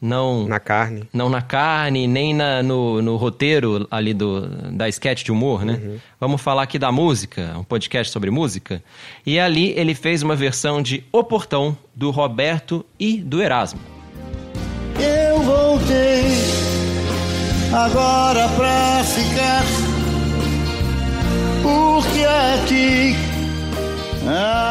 não 0.00 0.46
na 0.46 0.60
carne, 0.60 1.08
não 1.12 1.28
na 1.28 1.42
carne, 1.42 2.06
nem 2.06 2.32
na, 2.32 2.62
no, 2.62 3.02
no 3.02 3.16
roteiro 3.16 3.86
ali 3.90 4.14
do 4.14 4.46
da 4.72 4.88
sketch 4.88 5.24
de 5.24 5.32
humor, 5.32 5.64
né? 5.64 5.80
Uhum. 5.82 5.98
Vamos 6.20 6.40
falar 6.40 6.62
aqui 6.62 6.78
da 6.78 6.92
música, 6.92 7.54
um 7.58 7.64
podcast 7.64 8.12
sobre 8.12 8.30
música. 8.30 8.82
E 9.26 9.38
ali 9.38 9.72
ele 9.76 9.94
fez 9.94 10.22
uma 10.22 10.36
versão 10.36 10.80
de 10.80 11.04
O 11.12 11.24
Portão 11.24 11.76
do 11.94 12.10
Roberto 12.10 12.84
e 12.98 13.18
do 13.18 13.42
Erasmo. 13.42 13.80
Eu 14.98 15.40
voltei 15.42 16.24
agora 17.72 18.48
pra 18.50 19.04
ficar, 19.04 19.62
porque 21.62 22.24
aqui, 22.64 23.16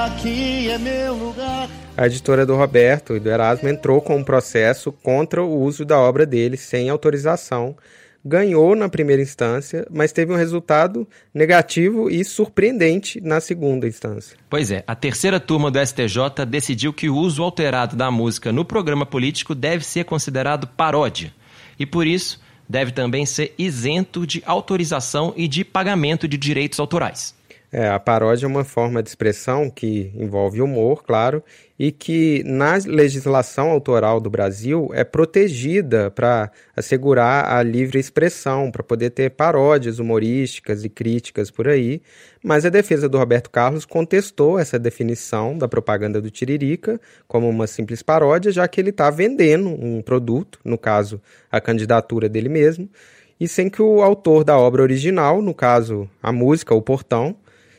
aqui 0.06 0.70
é 0.70 0.78
meu 0.78 1.16
lugar 1.16 1.70
a 1.98 2.06
editora 2.06 2.46
do 2.46 2.56
Roberto 2.56 3.16
e 3.16 3.20
do 3.20 3.28
Erasmo 3.28 3.68
entrou 3.68 4.00
com 4.00 4.18
um 4.18 4.24
processo 4.24 4.92
contra 4.92 5.44
o 5.44 5.60
uso 5.60 5.84
da 5.84 6.00
obra 6.00 6.28
dele 6.28 6.56
sem 6.56 6.90
autorização. 6.92 7.76
Ganhou 8.24 8.76
na 8.76 8.88
primeira 8.88 9.22
instância, 9.22 9.88
mas 9.90 10.12
teve 10.12 10.32
um 10.32 10.36
resultado 10.36 11.08
negativo 11.34 12.08
e 12.08 12.24
surpreendente 12.24 13.20
na 13.20 13.40
segunda 13.40 13.88
instância. 13.88 14.38
Pois 14.48 14.70
é, 14.70 14.84
a 14.86 14.94
terceira 14.94 15.40
turma 15.40 15.72
do 15.72 15.84
STJ 15.84 16.46
decidiu 16.48 16.94
que 16.94 17.10
o 17.10 17.16
uso 17.16 17.42
alterado 17.42 17.96
da 17.96 18.12
música 18.12 18.52
no 18.52 18.64
programa 18.64 19.06
político 19.06 19.56
deve 19.56 19.84
ser 19.84 20.06
considerado 20.06 20.68
paródia. 20.68 21.34
E 21.80 21.86
por 21.86 22.06
isso, 22.06 22.40
deve 22.70 22.92
também 22.92 23.26
ser 23.26 23.56
isento 23.58 24.28
de 24.28 24.44
autorização 24.46 25.34
e 25.36 25.48
de 25.48 25.64
pagamento 25.64 26.28
de 26.28 26.38
direitos 26.38 26.80
autorais. 26.80 27.37
É, 27.70 27.90
a 27.90 28.00
paródia 28.00 28.46
é 28.46 28.48
uma 28.48 28.64
forma 28.64 29.04
de 29.04 29.10
expressão 29.10 29.70
que 29.70 30.10
envolve 30.16 30.62
humor, 30.62 31.04
claro, 31.04 31.44
e 31.78 31.92
que 31.92 32.42
na 32.46 32.76
legislação 32.86 33.70
autoral 33.70 34.22
do 34.22 34.30
Brasil 34.30 34.90
é 34.94 35.04
protegida 35.04 36.10
para 36.10 36.50
assegurar 36.76 37.52
a 37.52 37.62
livre 37.62 38.00
expressão, 38.00 38.72
para 38.72 38.84
poder 38.84 39.10
ter 39.10 39.32
paródias 39.32 40.00
humorísticas 40.00 40.86
e 40.86 40.90
críticas 40.90 41.52
por 41.52 41.68
aí. 41.68 42.02
Mas 42.42 42.66
a 42.66 42.70
defesa 42.70 43.10
do 43.10 43.18
Roberto 43.18 43.50
Carlos 43.50 43.84
contestou 43.86 44.58
essa 44.58 44.80
definição 44.80 45.58
da 45.58 45.68
propaganda 45.68 46.22
do 46.22 46.32
Tiririca 46.32 47.02
como 47.28 47.50
uma 47.50 47.68
simples 47.68 48.02
paródia, 48.02 48.50
já 48.50 48.66
que 48.66 48.80
ele 48.80 48.92
está 48.92 49.10
vendendo 49.10 49.68
um 49.68 50.02
produto, 50.02 50.58
no 50.64 50.78
caso, 50.78 51.22
a 51.52 51.60
candidatura 51.60 52.30
dele 52.30 52.48
mesmo, 52.48 52.90
e 53.38 53.46
sem 53.46 53.70
que 53.70 53.82
o 53.82 54.02
autor 54.02 54.46
da 54.46 54.58
obra 54.58 54.82
original, 54.82 55.42
no 55.42 55.54
caso, 55.54 56.10
a 56.24 56.32
música, 56.32 56.74
o 56.74 56.82
Portão, 56.82 57.36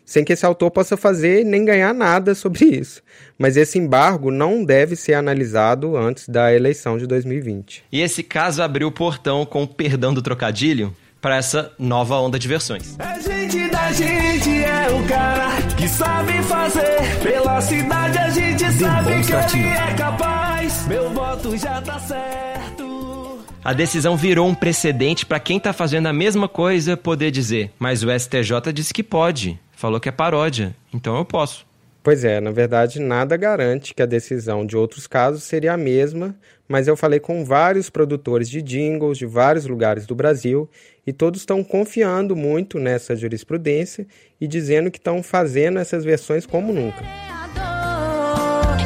sem 0.09 0.25
que 0.25 0.33
esse 0.33 0.47
autor 0.47 0.71
possa 0.71 0.97
fazer 0.97 1.45
nem 1.45 1.67
ganhar 1.67 1.93
nada 1.93 2.35
sobre 2.35 2.65
isso. 2.65 3.03
Mas 3.37 3.59
esse 3.59 3.79
embargo 3.79 4.31
não 4.31 4.65
deve 4.65 4.97
ser 4.97 5.13
analisado 5.13 5.99
antes 5.99 6.27
da 6.27 6.51
eleição 6.51 6.97
de 6.97 7.07
2020. 7.07 7.85
E 7.93 8.01
esse 8.01 8.23
caso 8.23 8.63
abriu 8.63 8.89
o 8.89 8.93
portão, 8.93 9.45
com 9.45 9.65
o 9.65 9.69
perdão 9.69 10.15
do 10.15 10.23
trocadilho, 10.23 10.97
para 11.21 11.37
essa 11.37 11.73
nova 11.79 12.17
onda 12.17 12.39
de 12.39 12.49
versões. 12.49 12.97
É 12.99 13.21
gente 13.21 13.69
da 13.69 13.93
gente, 13.93 14.65
é 14.65 14.89
o 14.89 15.07
cara 15.07 15.51
que 15.77 15.87
sabe 15.87 16.43
fazer. 16.45 17.23
Pela 17.23 17.61
cidade 17.61 18.19
a 18.19 18.31
gente 18.31 18.65
sabe 18.65 19.11
que 19.51 19.59
ele 19.59 19.69
é 19.69 19.95
capaz. 19.95 20.87
Meu 20.89 21.11
voto 21.11 21.55
já 21.55 21.83
tá 21.83 21.99
certo. 21.99 23.41
A 23.63 23.75
decisão 23.75 24.17
virou 24.17 24.49
um 24.49 24.55
precedente 24.55 25.27
para 25.27 25.39
quem 25.39 25.59
está 25.59 25.75
fazendo 25.75 26.07
a 26.07 26.15
mesma 26.15 26.49
coisa 26.49 26.97
poder 26.97 27.31
dizer, 27.31 27.71
mas 27.79 28.03
o 28.03 28.09
STJ 28.19 28.73
disse 28.73 28.95
que 28.95 29.03
pode 29.03 29.61
falou 29.79 30.01
que 30.01 30.09
é 30.09 30.13
paródia, 30.13 30.75
então 30.93 31.17
eu 31.17 31.25
posso. 31.25 31.65
Pois 32.03 32.25
é, 32.25 32.41
na 32.41 32.51
verdade, 32.51 33.01
nada 33.01 33.37
garante 33.37 33.95
que 33.95 34.03
a 34.03 34.07
decisão 34.07 34.67
de 34.67 34.77
outros 34.77 35.07
casos 35.07 35.45
seria 35.45 35.75
a 35.75 35.77
mesma, 35.77 36.35
mas 36.69 36.89
eu 36.89 36.97
falei 36.97 37.21
com 37.21 37.45
vários 37.45 37.89
produtores 37.89 38.51
de 38.51 38.61
jingles 38.61 39.19
de 39.19 39.27
vários 39.27 39.67
lugares 39.67 40.05
do 40.05 40.17
Brasil 40.17 40.69
e 41.07 41.13
todos 41.13 41.41
estão 41.41 41.63
confiando 41.63 42.35
muito 42.35 42.79
nessa 42.79 43.15
jurisprudência 43.15 44.07
e 44.41 44.49
dizendo 44.49 44.91
que 44.91 44.99
estão 44.99 45.23
fazendo 45.23 45.79
essas 45.79 46.05
versões 46.05 46.45
como 46.45 46.73
nunca. 46.73 47.05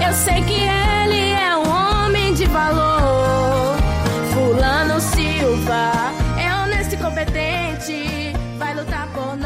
Eu 0.04 0.12
sei 0.12 0.42
que 0.44 0.68
é 0.68 0.81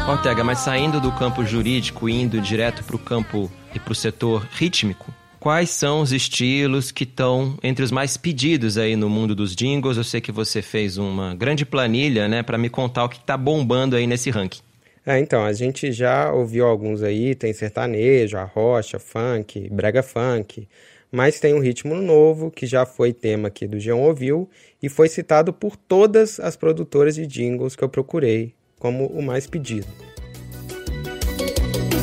Ortega, 0.07 0.41
mas 0.41 0.59
saindo 0.59 1.01
do 1.01 1.11
campo 1.11 1.43
jurídico 1.43 2.07
e 2.07 2.13
indo 2.13 2.39
direto 2.39 2.81
para 2.81 2.95
o 2.95 2.99
campo 2.99 3.51
e 3.75 3.79
para 3.79 3.91
o 3.91 3.95
setor 3.95 4.47
rítmico, 4.53 5.13
quais 5.37 5.69
são 5.69 5.99
os 5.99 6.13
estilos 6.13 6.91
que 6.91 7.03
estão 7.03 7.57
entre 7.61 7.83
os 7.83 7.91
mais 7.91 8.15
pedidos 8.15 8.77
aí 8.77 8.95
no 8.95 9.09
mundo 9.09 9.35
dos 9.35 9.53
jingles? 9.53 9.97
Eu 9.97 10.05
sei 10.05 10.21
que 10.21 10.31
você 10.31 10.61
fez 10.61 10.97
uma 10.97 11.35
grande 11.35 11.65
planilha, 11.65 12.29
né, 12.29 12.41
para 12.41 12.57
me 12.57 12.69
contar 12.69 13.03
o 13.03 13.09
que 13.09 13.17
está 13.17 13.35
bombando 13.35 13.97
aí 13.97 14.07
nesse 14.07 14.29
ranking. 14.29 14.61
É, 15.05 15.19
então, 15.19 15.43
a 15.43 15.51
gente 15.51 15.91
já 15.91 16.31
ouviu 16.31 16.65
alguns 16.65 17.03
aí, 17.03 17.35
tem 17.35 17.51
sertanejo, 17.51 18.37
arrocha, 18.37 18.99
funk, 18.99 19.69
brega 19.69 20.01
funk, 20.01 20.69
mas 21.11 21.41
tem 21.41 21.53
um 21.53 21.59
ritmo 21.59 21.95
novo 21.95 22.49
que 22.49 22.65
já 22.65 22.85
foi 22.85 23.11
tema 23.11 23.49
aqui 23.49 23.67
do 23.67 23.77
Geon 23.77 23.99
Ouviu 23.99 24.49
e 24.81 24.87
foi 24.87 25.09
citado 25.09 25.51
por 25.51 25.75
todas 25.75 26.39
as 26.39 26.55
produtoras 26.55 27.15
de 27.15 27.27
jingles 27.27 27.75
que 27.75 27.83
eu 27.83 27.89
procurei 27.89 28.55
como 28.79 29.07
o 29.07 29.21
mais 29.21 29.47
pedido. 29.47 29.87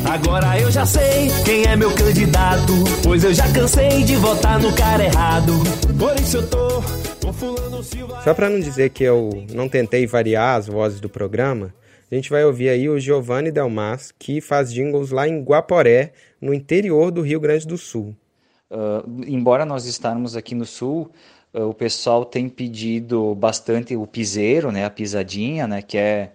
Agora 0.07 0.59
eu 0.59 0.71
já 0.71 0.85
sei 0.85 1.29
quem 1.43 1.65
é 1.65 1.75
meu 1.75 1.93
candidato, 1.93 2.73
pois 3.03 3.23
eu 3.23 3.33
já 3.33 3.51
cansei 3.51 4.03
de 4.03 4.15
votar 4.15 4.59
no 4.59 4.73
cara 4.75 5.03
errado. 5.03 5.53
Por 5.97 6.15
isso 6.19 6.37
eu 6.37 6.49
tô 6.49 6.81
com 7.21 7.33
fulano 7.33 7.83
Silva. 7.83 8.21
Só 8.21 8.33
para 8.33 8.49
não 8.49 8.59
dizer 8.59 8.91
que 8.91 9.03
eu 9.03 9.45
não 9.53 9.67
tentei 9.67 10.05
variar 10.05 10.57
as 10.57 10.67
vozes 10.67 10.99
do 10.99 11.09
programa, 11.09 11.73
a 12.11 12.15
gente 12.15 12.29
vai 12.29 12.45
ouvir 12.45 12.69
aí 12.69 12.87
o 12.87 12.99
Giovanni 12.99 13.51
Delmas, 13.51 14.13
que 14.17 14.39
faz 14.39 14.71
jingles 14.71 15.09
lá 15.09 15.27
em 15.27 15.41
Guaporé, 15.41 16.13
no 16.39 16.53
interior 16.53 17.09
do 17.09 17.21
Rio 17.21 17.39
Grande 17.39 17.65
do 17.65 17.77
Sul. 17.77 18.15
Uh, 18.69 19.23
embora 19.27 19.65
nós 19.65 19.85
estarmos 19.85 20.35
aqui 20.35 20.53
no 20.53 20.65
sul, 20.65 21.11
uh, 21.53 21.63
o 21.63 21.73
pessoal 21.73 22.23
tem 22.23 22.47
pedido 22.47 23.33
bastante 23.33 23.95
o 23.95 24.05
piseiro, 24.05 24.71
né, 24.71 24.85
a 24.85 24.89
pisadinha, 24.89 25.67
né, 25.67 25.81
que 25.81 25.97
é 25.97 26.31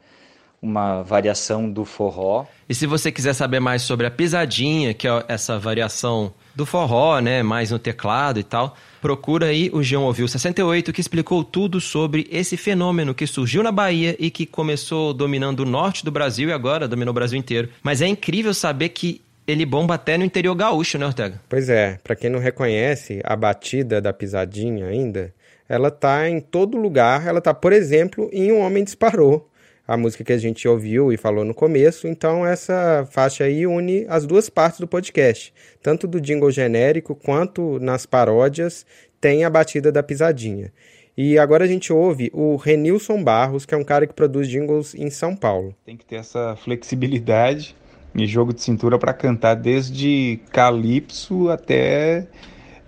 uma 0.62 1.02
variação 1.02 1.70
do 1.70 1.84
forró. 1.84 2.46
E 2.68 2.74
se 2.74 2.86
você 2.86 3.10
quiser 3.10 3.32
saber 3.34 3.60
mais 3.60 3.82
sobre 3.82 4.06
a 4.06 4.10
pisadinha, 4.10 4.92
que 4.92 5.08
é 5.08 5.24
essa 5.28 5.58
variação 5.58 6.32
do 6.54 6.66
forró, 6.66 7.18
né, 7.20 7.42
mais 7.42 7.70
no 7.70 7.78
teclado 7.78 8.38
e 8.38 8.44
tal, 8.44 8.76
procura 9.00 9.46
aí 9.46 9.70
o 9.72 9.82
João 9.82 10.04
Ouviu 10.04 10.28
68, 10.28 10.92
que 10.92 11.00
explicou 11.00 11.42
tudo 11.42 11.80
sobre 11.80 12.28
esse 12.30 12.56
fenômeno 12.56 13.14
que 13.14 13.26
surgiu 13.26 13.62
na 13.62 13.72
Bahia 13.72 14.14
e 14.18 14.30
que 14.30 14.44
começou 14.44 15.14
dominando 15.14 15.60
o 15.60 15.66
norte 15.66 16.04
do 16.04 16.10
Brasil 16.10 16.48
e 16.50 16.52
agora 16.52 16.86
dominou 16.86 17.12
o 17.12 17.14
Brasil 17.14 17.38
inteiro. 17.38 17.70
Mas 17.82 18.02
é 18.02 18.06
incrível 18.06 18.52
saber 18.52 18.90
que 18.90 19.22
ele 19.46 19.66
bomba 19.66 19.94
até 19.94 20.16
no 20.16 20.24
interior 20.24 20.54
gaúcho, 20.54 20.98
né, 20.98 21.06
Ortega? 21.06 21.40
Pois 21.48 21.68
é, 21.68 21.98
para 22.04 22.14
quem 22.14 22.30
não 22.30 22.38
reconhece 22.38 23.20
a 23.24 23.34
batida 23.34 24.00
da 24.00 24.12
pisadinha 24.12 24.86
ainda, 24.86 25.34
ela 25.68 25.90
tá 25.90 26.28
em 26.28 26.40
todo 26.40 26.76
lugar, 26.76 27.26
ela 27.26 27.40
tá, 27.40 27.54
por 27.54 27.72
exemplo, 27.72 28.28
em 28.32 28.52
Um 28.52 28.60
Homem 28.60 28.84
Disparou, 28.84 29.49
a 29.90 29.96
música 29.96 30.22
que 30.22 30.32
a 30.32 30.38
gente 30.38 30.68
ouviu 30.68 31.12
e 31.12 31.16
falou 31.16 31.44
no 31.44 31.52
começo. 31.52 32.06
Então, 32.06 32.46
essa 32.46 33.04
faixa 33.10 33.42
aí 33.42 33.66
une 33.66 34.06
as 34.08 34.24
duas 34.24 34.48
partes 34.48 34.78
do 34.78 34.86
podcast, 34.86 35.52
tanto 35.82 36.06
do 36.06 36.20
jingle 36.20 36.48
genérico 36.52 37.12
quanto 37.12 37.80
nas 37.80 38.06
paródias, 38.06 38.86
tem 39.20 39.44
a 39.44 39.50
batida 39.50 39.90
da 39.90 40.00
pisadinha. 40.00 40.72
E 41.16 41.36
agora 41.36 41.64
a 41.64 41.66
gente 41.66 41.92
ouve 41.92 42.30
o 42.32 42.54
Renilson 42.54 43.20
Barros, 43.24 43.66
que 43.66 43.74
é 43.74 43.76
um 43.76 43.82
cara 43.82 44.06
que 44.06 44.14
produz 44.14 44.48
jingles 44.48 44.94
em 44.94 45.10
São 45.10 45.34
Paulo. 45.34 45.74
Tem 45.84 45.96
que 45.96 46.04
ter 46.04 46.16
essa 46.16 46.54
flexibilidade 46.54 47.74
e 48.14 48.28
jogo 48.28 48.54
de 48.54 48.62
cintura 48.62 48.96
para 48.96 49.12
cantar 49.12 49.54
desde 49.54 50.38
calypso 50.52 51.48
até 51.48 52.28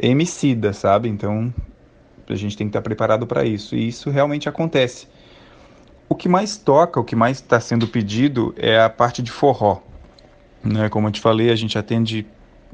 emicida, 0.00 0.72
sabe? 0.72 1.08
Então 1.08 1.52
a 2.28 2.36
gente 2.36 2.56
tem 2.56 2.68
que 2.68 2.70
estar 2.70 2.82
preparado 2.82 3.26
para 3.26 3.44
isso. 3.44 3.74
E 3.74 3.88
isso 3.88 4.08
realmente 4.08 4.48
acontece. 4.48 5.08
O 6.12 6.14
que 6.14 6.28
mais 6.28 6.58
toca, 6.58 7.00
o 7.00 7.04
que 7.04 7.16
mais 7.16 7.38
está 7.38 7.58
sendo 7.58 7.88
pedido 7.88 8.54
é 8.58 8.78
a 8.78 8.90
parte 8.90 9.22
de 9.22 9.30
forró. 9.30 9.80
Né? 10.62 10.90
Como 10.90 11.08
eu 11.08 11.10
te 11.10 11.18
falei, 11.18 11.48
a 11.48 11.56
gente 11.56 11.78
atende 11.78 12.26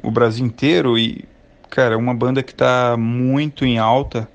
o 0.03 0.11
Brasil 0.11 0.45
inteiro 0.45 0.99
e, 0.99 1.25
cara, 1.71 1.97
uma 1.97 2.13
banda 2.13 2.43
que 2.43 2.51
está 2.51 2.97
muito 2.99 3.65
em 3.65 3.79
alta 3.79 4.29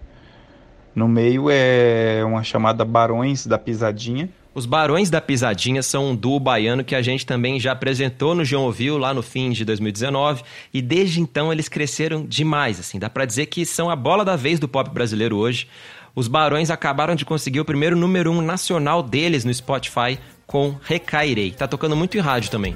no 0.95 1.05
meio 1.05 1.47
é 1.49 2.23
uma 2.23 2.45
chamada 2.45 2.85
Barões 2.85 3.45
da 3.45 3.59
Pisadinha. 3.59 4.29
Os 4.55 4.65
Barões 4.65 5.09
da 5.09 5.19
Pisadinha 5.19 5.83
são 5.83 6.11
um 6.11 6.15
duo 6.15 6.39
baiano 6.39 6.81
que 6.81 6.95
a 6.95 7.01
gente 7.01 7.25
também 7.25 7.59
já 7.59 7.73
apresentou 7.73 8.33
no 8.33 8.45
João 8.45 8.63
Ouviu 8.63 8.97
lá 8.97 9.13
no 9.13 9.21
fim 9.21 9.51
de 9.51 9.65
2019 9.65 10.43
e 10.73 10.81
desde 10.81 11.19
então 11.19 11.51
eles 11.51 11.67
cresceram 11.67 12.25
demais, 12.25 12.79
assim, 12.79 12.99
dá 12.99 13.09
para 13.09 13.25
dizer 13.25 13.47
que 13.47 13.65
são 13.65 13.89
a 13.89 13.97
bola 13.97 14.23
da 14.23 14.37
vez 14.37 14.61
do 14.61 14.67
pop 14.69 14.89
brasileiro 14.91 15.35
hoje. 15.35 15.67
Os 16.15 16.27
Barões 16.27 16.69
acabaram 16.69 17.15
de 17.15 17.25
conseguir 17.25 17.59
o 17.59 17.65
primeiro 17.65 17.95
número 17.95 18.29
um 18.29 18.39
nacional 18.39 19.01
deles 19.01 19.43
no 19.43 19.51
Spotify 19.51 20.19
com 20.45 20.75
Recairei. 20.83 21.51
Tá 21.51 21.67
tocando 21.67 21.95
muito 21.95 22.15
em 22.15 22.19
rádio 22.19 22.51
também. 22.51 22.75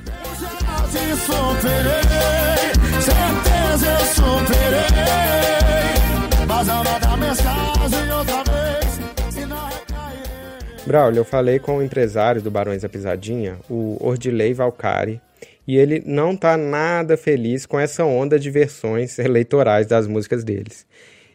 Braulio, 10.88 11.20
eu 11.20 11.26
falei 11.26 11.60
com 11.60 11.78
o 11.78 11.84
empresário 11.84 12.42
do 12.42 12.50
Barões 12.50 12.82
da 12.82 12.90
Pisadinha, 12.90 13.60
o 13.70 13.98
Ordilei 14.00 14.56
Valcari, 14.56 15.22
e 15.68 15.78
ele 15.78 16.02
não 16.08 16.36
tá 16.36 16.58
nada 16.58 17.16
feliz 17.16 17.68
com 17.68 17.80
essa 17.80 18.04
onda 18.04 18.40
de 18.40 18.50
versões 18.50 19.20
eleitorais 19.20 19.86
das 19.86 20.08
músicas 20.08 20.44
deles. 20.44 20.88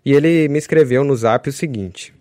E 0.05 0.13
ele 0.13 0.49
me 0.49 0.59
escreveu 0.59 1.05
no 1.05 1.15
zap 1.17 1.49
o 1.49 1.53
seguinte: 1.53 2.15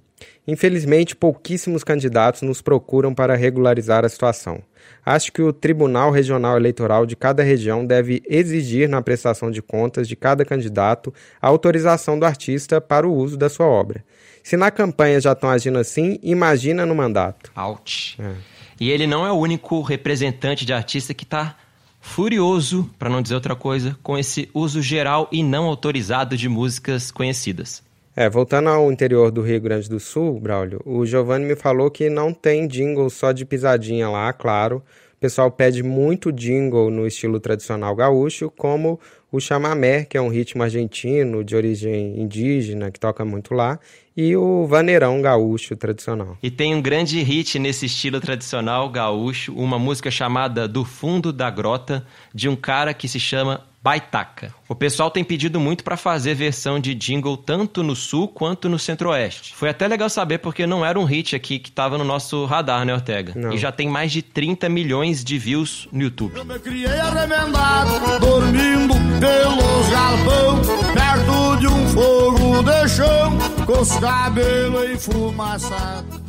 Infelizmente, 0.47 1.15
pouquíssimos 1.15 1.83
candidatos 1.83 2.41
nos 2.41 2.61
procuram 2.61 3.13
para 3.13 3.35
regularizar 3.35 4.03
a 4.03 4.09
situação. 4.09 4.61
Acho 5.05 5.31
que 5.31 5.41
o 5.41 5.53
Tribunal 5.53 6.11
Regional 6.11 6.57
Eleitoral 6.57 7.05
de 7.05 7.15
cada 7.15 7.43
região 7.43 7.85
deve 7.85 8.21
exigir 8.27 8.89
na 8.89 9.01
prestação 9.01 9.51
de 9.51 9.61
contas 9.61 10.07
de 10.07 10.15
cada 10.15 10.43
candidato 10.43 11.13
a 11.41 11.47
autorização 11.47 12.17
do 12.17 12.25
artista 12.25 12.81
para 12.81 13.07
o 13.07 13.13
uso 13.13 13.37
da 13.37 13.49
sua 13.49 13.65
obra. 13.65 14.03
Se 14.43 14.57
na 14.57 14.71
campanha 14.71 15.21
já 15.21 15.33
estão 15.33 15.49
agindo 15.49 15.77
assim, 15.77 16.19
imagina 16.23 16.85
no 16.85 16.95
mandato. 16.95 17.51
Ouch. 17.55 18.17
É. 18.19 18.33
E 18.79 18.89
ele 18.89 19.05
não 19.05 19.25
é 19.25 19.31
o 19.31 19.35
único 19.35 19.81
representante 19.81 20.65
de 20.65 20.73
artista 20.73 21.13
que 21.13 21.23
está 21.23 21.55
furioso, 22.01 22.89
para 22.99 23.09
não 23.09 23.21
dizer 23.21 23.35
outra 23.35 23.55
coisa, 23.55 23.95
com 24.03 24.17
esse 24.17 24.49
uso 24.53 24.81
geral 24.81 25.29
e 25.31 25.43
não 25.43 25.65
autorizado 25.65 26.35
de 26.35 26.49
músicas 26.49 27.11
conhecidas. 27.11 27.83
É, 28.13 28.29
voltando 28.29 28.67
ao 28.67 28.91
interior 28.91 29.31
do 29.31 29.41
Rio 29.41 29.61
Grande 29.61 29.87
do 29.87 29.99
Sul, 29.99 30.37
Braulio, 30.37 30.81
o 30.85 31.05
Giovanni 31.05 31.45
me 31.45 31.55
falou 31.55 31.89
que 31.89 32.09
não 32.09 32.33
tem 32.33 32.67
jingle 32.67 33.09
só 33.09 33.31
de 33.31 33.45
pisadinha 33.45 34.09
lá, 34.09 34.33
claro. 34.33 34.83
O 35.15 35.19
pessoal 35.21 35.49
pede 35.49 35.81
muito 35.81 36.31
jingle 36.31 36.89
no 36.89 37.07
estilo 37.07 37.39
tradicional 37.39 37.95
gaúcho, 37.95 38.51
como 38.57 38.99
o 39.31 39.39
chamamé, 39.39 40.03
que 40.03 40.17
é 40.17 40.21
um 40.21 40.27
ritmo 40.27 40.61
argentino 40.61 41.43
de 41.43 41.55
origem 41.55 42.19
indígena, 42.19 42.91
que 42.91 42.99
toca 42.99 43.23
muito 43.23 43.53
lá, 43.53 43.79
e 44.15 44.35
o 44.35 44.67
vaneirão 44.67 45.21
gaúcho 45.21 45.75
tradicional. 45.75 46.37
E 46.43 46.51
tem 46.51 46.75
um 46.75 46.81
grande 46.81 47.21
hit 47.21 47.57
nesse 47.57 47.85
estilo 47.85 48.19
tradicional 48.19 48.89
gaúcho, 48.89 49.53
uma 49.55 49.79
música 49.79 50.11
chamada 50.11 50.67
Do 50.67 50.83
Fundo 50.83 51.31
da 51.31 51.49
Grota, 51.49 52.05
de 52.33 52.49
um 52.49 52.55
cara 52.55 52.93
que 52.93 53.07
se 53.07 53.19
chama 53.19 53.65
Baitaca. 53.83 54.53
O 54.69 54.75
pessoal 54.75 55.09
tem 55.09 55.23
pedido 55.23 55.59
muito 55.59 55.83
para 55.83 55.97
fazer 55.97 56.35
versão 56.35 56.79
de 56.79 56.93
jingle 56.93 57.35
tanto 57.35 57.81
no 57.81 57.95
sul 57.95 58.27
quanto 58.27 58.69
no 58.69 58.77
centro-oeste. 58.77 59.55
Foi 59.55 59.69
até 59.69 59.87
legal 59.87 60.07
saber 60.07 60.37
porque 60.37 60.67
não 60.67 60.85
era 60.85 60.99
um 60.99 61.03
hit 61.03 61.35
aqui 61.35 61.57
que 61.57 61.71
tava 61.71 61.97
no 61.97 62.03
nosso 62.03 62.45
radar, 62.45 62.85
né, 62.85 62.93
Ortega? 62.93 63.33
Não. 63.35 63.51
E 63.51 63.57
já 63.57 63.71
tem 63.71 63.89
mais 63.89 64.11
de 64.11 64.21
30 64.21 64.69
milhões 64.69 65.23
de 65.23 65.35
views 65.39 65.87
no 65.91 66.03
YouTube. 66.03 66.37
Eu 66.37 66.45
me 66.45 66.59
criei 66.59 66.99
arremendado, 66.99 68.19
dormindo 68.19 68.93
pelos 69.19 69.89
galpão, 69.89 70.61
perto 70.93 71.55
de 71.57 71.67
um 71.67 71.87
fogo 71.87 72.63
de 72.63 72.87
chão, 72.87 73.37
com 73.65 73.81
os 73.81 73.95
cabelos 73.97 74.91
enfumaçados. 74.91 76.21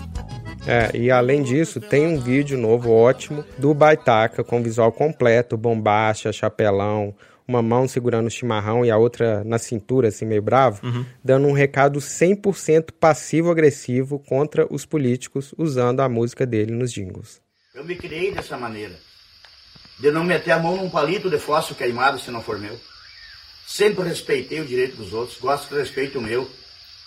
É, 0.67 0.97
e 0.97 1.11
além 1.11 1.43
disso, 1.43 1.81
tem 1.81 2.07
um 2.07 2.21
vídeo 2.21 2.57
novo 2.57 2.93
ótimo 2.93 3.45
do 3.59 3.75
Baitaca 3.75 4.45
com 4.45 4.63
visual 4.63 4.93
completo, 4.93 5.57
bombacha, 5.57 6.33
chapelão, 6.33 7.13
uma 7.47 7.63
mão 7.63 7.87
segurando 7.89 8.27
o 8.27 8.31
chimarrão 8.31 8.85
e 8.85 8.91
a 8.91 8.97
outra 8.97 9.43
na 9.45 9.59
cintura, 9.59 10.09
assim, 10.09 10.25
meio 10.25 10.43
bravo, 10.43 10.81
dando 11.23 11.47
um 11.47 11.53
recado 11.53 11.99
100% 11.99 12.93
passivo-agressivo 12.99 14.19
contra 14.19 14.67
os 14.73 14.85
políticos 14.85 15.55
usando 15.57 16.01
a 16.01 16.09
música 16.09 16.47
dele 16.47 16.73
nos 16.73 16.93
jingles. 16.93 17.41
Eu 17.75 17.85
me 17.85 17.97
criei 17.97 18.33
dessa 18.33 18.57
maneira. 18.57 18.95
De 19.99 20.11
não 20.11 20.25
meter 20.25 20.53
a 20.53 20.59
mão 20.59 20.77
num 20.77 20.91
palito 20.91 21.31
de 21.31 21.39
fósforo 21.39 21.77
queimado 21.77 22.19
se 22.19 22.31
não 22.31 22.43
for 22.43 22.59
meu. 22.59 22.79
Sempre 23.67 24.09
respeitei 24.09 24.61
o 24.61 24.67
direito 24.67 24.97
dos 24.97 25.13
outros, 25.13 25.39
gosto 25.39 25.69
que 25.69 25.75
respeito 25.75 26.19
o 26.19 26.23
meu. 26.23 26.49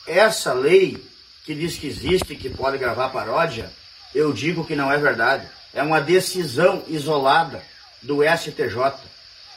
Essa 0.07 0.53
lei 0.53 0.97
que 1.45 1.53
diz 1.53 1.75
que 1.75 1.87
existe 1.87 2.33
e 2.33 2.35
que 2.35 2.49
pode 2.49 2.77
gravar 2.77 3.09
paródia, 3.09 3.71
eu 4.13 4.33
digo 4.33 4.65
que 4.65 4.75
não 4.75 4.91
é 4.91 4.97
verdade. 4.97 5.47
É 5.73 5.83
uma 5.83 5.99
decisão 5.99 6.83
isolada 6.87 7.61
do 8.01 8.23
STJ. 8.23 8.93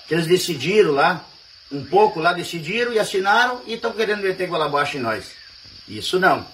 Que 0.09 0.15
eles 0.15 0.27
decidiram 0.27 0.93
lá, 0.93 1.23
um 1.71 1.85
pouco 1.85 2.19
lá 2.19 2.33
decidiram 2.33 2.93
e 2.93 2.99
assinaram 2.99 3.61
e 3.67 3.75
estão 3.75 3.93
querendo 3.93 4.23
meter 4.23 4.49
goela 4.49 4.65
abaixo 4.65 4.97
em 4.97 5.01
nós. 5.01 5.31
Isso 5.87 6.19
não. 6.19 6.45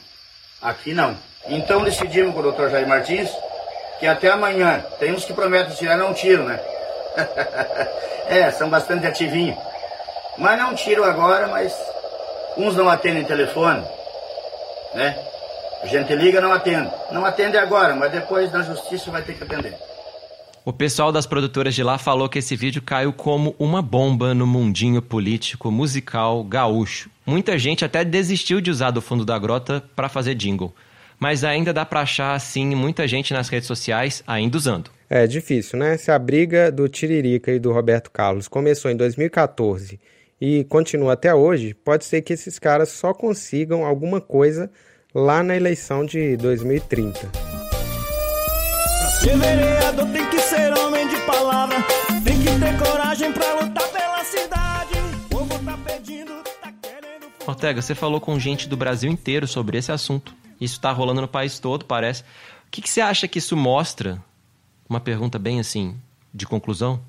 Aqui 0.60 0.92
não. 0.92 1.16
Então 1.46 1.84
decidimos 1.84 2.34
com 2.34 2.40
o 2.40 2.42
doutor 2.42 2.70
Jair 2.70 2.88
Martins 2.88 3.30
que 3.98 4.06
até 4.06 4.30
amanhã, 4.30 4.84
tem 4.98 5.12
uns 5.12 5.24
que 5.24 5.32
prometem 5.32 5.74
tirar, 5.76 5.96
não 5.96 6.12
tiram, 6.12 6.44
né? 6.44 6.60
é, 8.28 8.50
são 8.50 8.68
bastante 8.68 9.06
ativinhos. 9.06 9.56
Mas 10.36 10.58
não 10.58 10.74
tiram 10.74 11.04
agora, 11.04 11.46
mas 11.46 11.72
uns 12.56 12.74
não 12.76 12.88
atendem 12.88 13.24
telefone, 13.24 13.84
né? 14.94 15.16
A 15.82 15.86
gente 15.86 16.14
liga, 16.14 16.40
não 16.40 16.52
atende. 16.52 16.90
Não 17.10 17.24
atende 17.24 17.56
agora, 17.56 17.94
mas 17.94 18.10
depois 18.10 18.50
na 18.50 18.62
justiça 18.62 19.10
vai 19.10 19.22
ter 19.22 19.34
que 19.34 19.44
atender. 19.44 19.76
O 20.66 20.72
pessoal 20.72 21.12
das 21.12 21.26
produtoras 21.26 21.74
de 21.74 21.82
lá 21.82 21.98
falou 21.98 22.26
que 22.26 22.38
esse 22.38 22.56
vídeo 22.56 22.80
caiu 22.80 23.12
como 23.12 23.54
uma 23.58 23.82
bomba 23.82 24.32
no 24.32 24.46
mundinho 24.46 25.02
político 25.02 25.70
musical 25.70 26.42
gaúcho. 26.42 27.10
Muita 27.26 27.58
gente 27.58 27.84
até 27.84 28.02
desistiu 28.02 28.62
de 28.62 28.70
usar 28.70 28.90
do 28.90 29.02
fundo 29.02 29.26
da 29.26 29.38
grota 29.38 29.84
para 29.94 30.08
fazer 30.08 30.34
jingle. 30.34 30.74
Mas 31.20 31.44
ainda 31.44 31.70
dá 31.70 31.84
pra 31.84 32.00
achar, 32.00 32.34
assim, 32.34 32.74
muita 32.74 33.06
gente 33.06 33.34
nas 33.34 33.50
redes 33.50 33.66
sociais 33.66 34.24
ainda 34.26 34.56
usando. 34.56 34.90
É 35.10 35.26
difícil, 35.26 35.78
né? 35.78 35.98
Se 35.98 36.10
a 36.10 36.18
briga 36.18 36.72
do 36.72 36.88
Tiririca 36.88 37.52
e 37.52 37.58
do 37.58 37.70
Roberto 37.70 38.10
Carlos 38.10 38.48
começou 38.48 38.90
em 38.90 38.96
2014 38.96 40.00
e 40.40 40.64
continua 40.64 41.12
até 41.12 41.34
hoje, 41.34 41.74
pode 41.74 42.06
ser 42.06 42.22
que 42.22 42.32
esses 42.32 42.58
caras 42.58 42.88
só 42.88 43.12
consigam 43.12 43.84
alguma 43.84 44.18
coisa 44.18 44.70
lá 45.14 45.42
na 45.42 45.54
eleição 45.54 46.06
de 46.06 46.38
2030. 46.38 47.43
Ser 49.24 49.38
vereador 49.38 50.06
tem 50.12 50.28
que 50.28 50.38
ser 50.38 50.70
homem 50.76 51.08
de 51.08 51.16
palavra, 51.22 51.76
tem 52.22 52.38
que 52.38 52.44
ter 52.44 52.78
coragem 52.78 53.32
pra 53.32 53.54
lutar 53.54 53.88
pela 53.88 54.22
cidade. 54.22 54.92
O 55.24 55.28
povo 55.30 55.64
tá 55.64 55.78
pedindo, 55.78 56.30
tá 56.60 56.70
querendo. 56.82 57.32
Ortega, 57.46 57.80
você 57.80 57.94
falou 57.94 58.20
com 58.20 58.38
gente 58.38 58.68
do 58.68 58.76
Brasil 58.76 59.10
inteiro 59.10 59.46
sobre 59.46 59.78
esse 59.78 59.90
assunto. 59.90 60.34
Isso 60.60 60.78
tá 60.78 60.92
rolando 60.92 61.22
no 61.22 61.26
país 61.26 61.58
todo, 61.58 61.86
parece. 61.86 62.20
O 62.20 62.70
que, 62.70 62.82
que 62.82 62.90
você 62.90 63.00
acha 63.00 63.26
que 63.26 63.38
isso 63.38 63.56
mostra? 63.56 64.22
Uma 64.86 65.00
pergunta 65.00 65.38
bem 65.38 65.58
assim, 65.58 65.96
de 66.32 66.46
conclusão. 66.46 67.00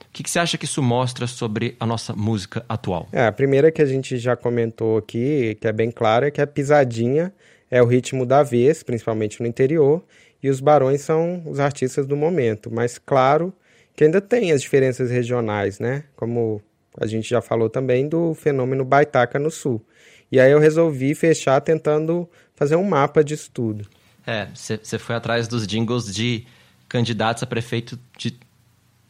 O 0.00 0.12
que, 0.14 0.22
que 0.22 0.30
você 0.30 0.38
acha 0.38 0.56
que 0.56 0.64
isso 0.64 0.82
mostra 0.82 1.26
sobre 1.26 1.76
a 1.78 1.84
nossa 1.84 2.14
música 2.14 2.64
atual? 2.70 3.06
É, 3.12 3.26
a 3.26 3.32
primeira 3.32 3.70
que 3.70 3.82
a 3.82 3.86
gente 3.86 4.16
já 4.16 4.34
comentou 4.34 4.96
aqui, 4.96 5.58
que 5.60 5.68
é 5.68 5.72
bem 5.72 5.90
clara, 5.90 6.28
é 6.28 6.30
que 6.30 6.40
a 6.40 6.46
pisadinha 6.46 7.30
é 7.70 7.82
o 7.82 7.86
ritmo 7.86 8.24
da 8.24 8.42
vez, 8.42 8.82
principalmente 8.82 9.42
no 9.42 9.46
interior, 9.46 10.02
e 10.42 10.48
os 10.48 10.60
barões 10.60 11.02
são 11.02 11.42
os 11.46 11.60
artistas 11.60 12.06
do 12.06 12.16
momento. 12.16 12.70
Mas 12.72 12.98
claro 12.98 13.52
que 13.94 14.04
ainda 14.04 14.20
tem 14.20 14.52
as 14.52 14.62
diferenças 14.62 15.10
regionais, 15.10 15.78
né? 15.78 16.04
Como 16.16 16.62
a 16.98 17.06
gente 17.06 17.28
já 17.28 17.40
falou 17.40 17.68
também 17.68 18.08
do 18.08 18.34
fenômeno 18.34 18.84
baitaca 18.84 19.38
no 19.38 19.50
sul. 19.50 19.84
E 20.30 20.38
aí 20.38 20.50
eu 20.50 20.58
resolvi 20.58 21.14
fechar 21.14 21.60
tentando 21.60 22.28
fazer 22.54 22.76
um 22.76 22.84
mapa 22.84 23.22
disso 23.22 23.50
tudo. 23.52 23.86
É, 24.26 24.48
você 24.54 24.98
foi 24.98 25.14
atrás 25.14 25.48
dos 25.48 25.66
jingles 25.66 26.14
de 26.14 26.46
candidatos 26.88 27.42
a 27.42 27.46
prefeito 27.46 27.98
de 28.16 28.38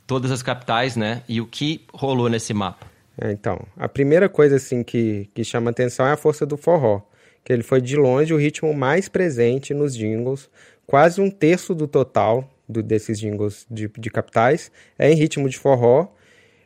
todas 0.06 0.30
as 0.30 0.42
capitais, 0.42 0.96
né? 0.96 1.22
E 1.28 1.40
o 1.40 1.46
que 1.46 1.84
rolou 1.92 2.28
nesse 2.28 2.54
mapa? 2.54 2.86
É, 3.20 3.30
então, 3.32 3.60
a 3.76 3.88
primeira 3.88 4.28
coisa 4.28 4.56
assim 4.56 4.82
que, 4.82 5.28
que 5.34 5.44
chama 5.44 5.70
atenção 5.70 6.06
é 6.06 6.12
a 6.12 6.16
força 6.16 6.46
do 6.46 6.56
forró, 6.56 7.02
que 7.44 7.52
ele 7.52 7.62
foi 7.62 7.80
de 7.80 7.96
longe 7.96 8.32
o 8.32 8.38
ritmo 8.38 8.72
mais 8.72 9.08
presente 9.08 9.74
nos 9.74 9.94
jingles, 9.94 10.48
quase 10.90 11.20
um 11.20 11.30
terço 11.30 11.72
do 11.72 11.86
total 11.86 12.50
do, 12.68 12.82
desses 12.82 13.16
jingles 13.20 13.64
de, 13.70 13.88
de 13.96 14.10
capitais 14.10 14.72
é 14.98 15.08
em 15.08 15.14
ritmo 15.14 15.48
de 15.48 15.56
forró, 15.56 16.08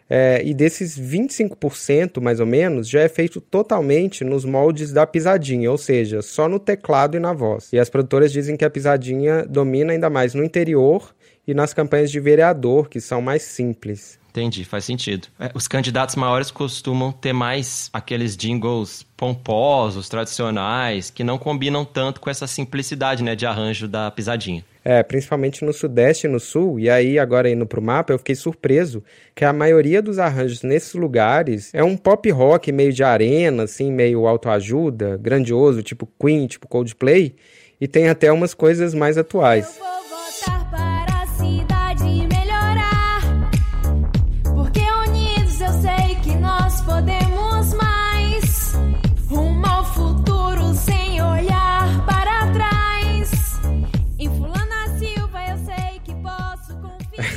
é, 0.09 0.41
e 0.43 0.55
desses 0.55 0.99
25% 0.99 2.23
mais 2.23 2.41
ou 2.41 2.47
menos 2.47 2.89
já 2.89 3.01
é 3.01 3.09
feito 3.09 3.39
totalmente 3.39 4.25
nos 4.25 4.47
moldes 4.47 4.93
da 4.95 5.07
pisadinha, 5.07 5.71
ou 5.71 5.77
seja, 5.77 6.23
só 6.23 6.49
no 6.49 6.59
teclado 6.59 7.19
e 7.19 7.21
na 7.21 7.35
voz. 7.35 7.71
E 7.71 7.79
as 7.79 7.91
produtoras 7.91 8.33
dizem 8.33 8.57
que 8.57 8.65
a 8.65 8.71
pisadinha 8.71 9.45
domina 9.45 9.93
ainda 9.93 10.09
mais 10.09 10.33
no 10.33 10.43
interior 10.43 11.15
e 11.47 11.53
nas 11.53 11.75
campanhas 11.75 12.11
de 12.11 12.19
vereador, 12.19 12.89
que 12.89 13.03
são 13.03 13.21
mais 13.21 13.43
simples. 13.43 14.19
Entendi, 14.35 14.65
faz 14.65 14.85
sentido. 14.85 15.29
É, 15.39 15.53
os 15.55 15.69
candidatos 15.69 16.17
maiores 16.17 16.51
costumam 16.51 17.13
ter 17.13 17.33
mais 17.33 17.89
aqueles 17.93 18.37
jingles 18.37 19.07
pomposos, 19.17 20.09
tradicionais, 20.09 21.09
que 21.09 21.23
não 21.23 21.39
combinam 21.39 21.85
tanto 21.85 22.21
com 22.21 22.29
essa 22.29 22.45
simplicidade 22.49 23.23
né, 23.23 23.37
de 23.37 23.47
arranjo 23.47 23.87
da 23.87 24.11
pisadinha. 24.11 24.65
É, 24.85 25.05
principalmente 25.05 25.65
no 25.65 25.73
Sudeste 25.73 26.27
e 26.27 26.29
no 26.29 26.41
Sul, 26.41 26.81
e 26.81 26.91
aí 26.91 27.17
agora 27.17 27.49
indo 27.49 27.65
pro 27.65 27.81
mapa, 27.81 28.13
eu 28.13 28.19
fiquei 28.19 28.35
surpreso 28.35 29.05
que 29.37 29.45
a 29.45 29.53
maioria 29.53 30.03
dos 30.03 30.19
arranjos 30.19 30.63
nesses 30.65 30.95
lugares 30.95 31.73
é 31.73 31.85
um 31.85 31.97
pop 31.97 32.29
rock 32.33 32.73
meio 32.73 32.93
de 32.93 33.05
arena, 33.05 33.63
assim, 33.63 33.93
meio 33.93 34.27
autoajuda, 34.27 35.17
grandioso, 35.17 35.81
tipo 35.81 36.09
Queen, 36.21 36.49
tipo 36.49 36.67
Coldplay, 36.67 37.37
e 37.81 37.87
tem 37.87 38.09
até 38.09 38.33
umas 38.33 38.53
coisas 38.53 38.95
mais 38.95 39.17
atuais. 39.17 39.79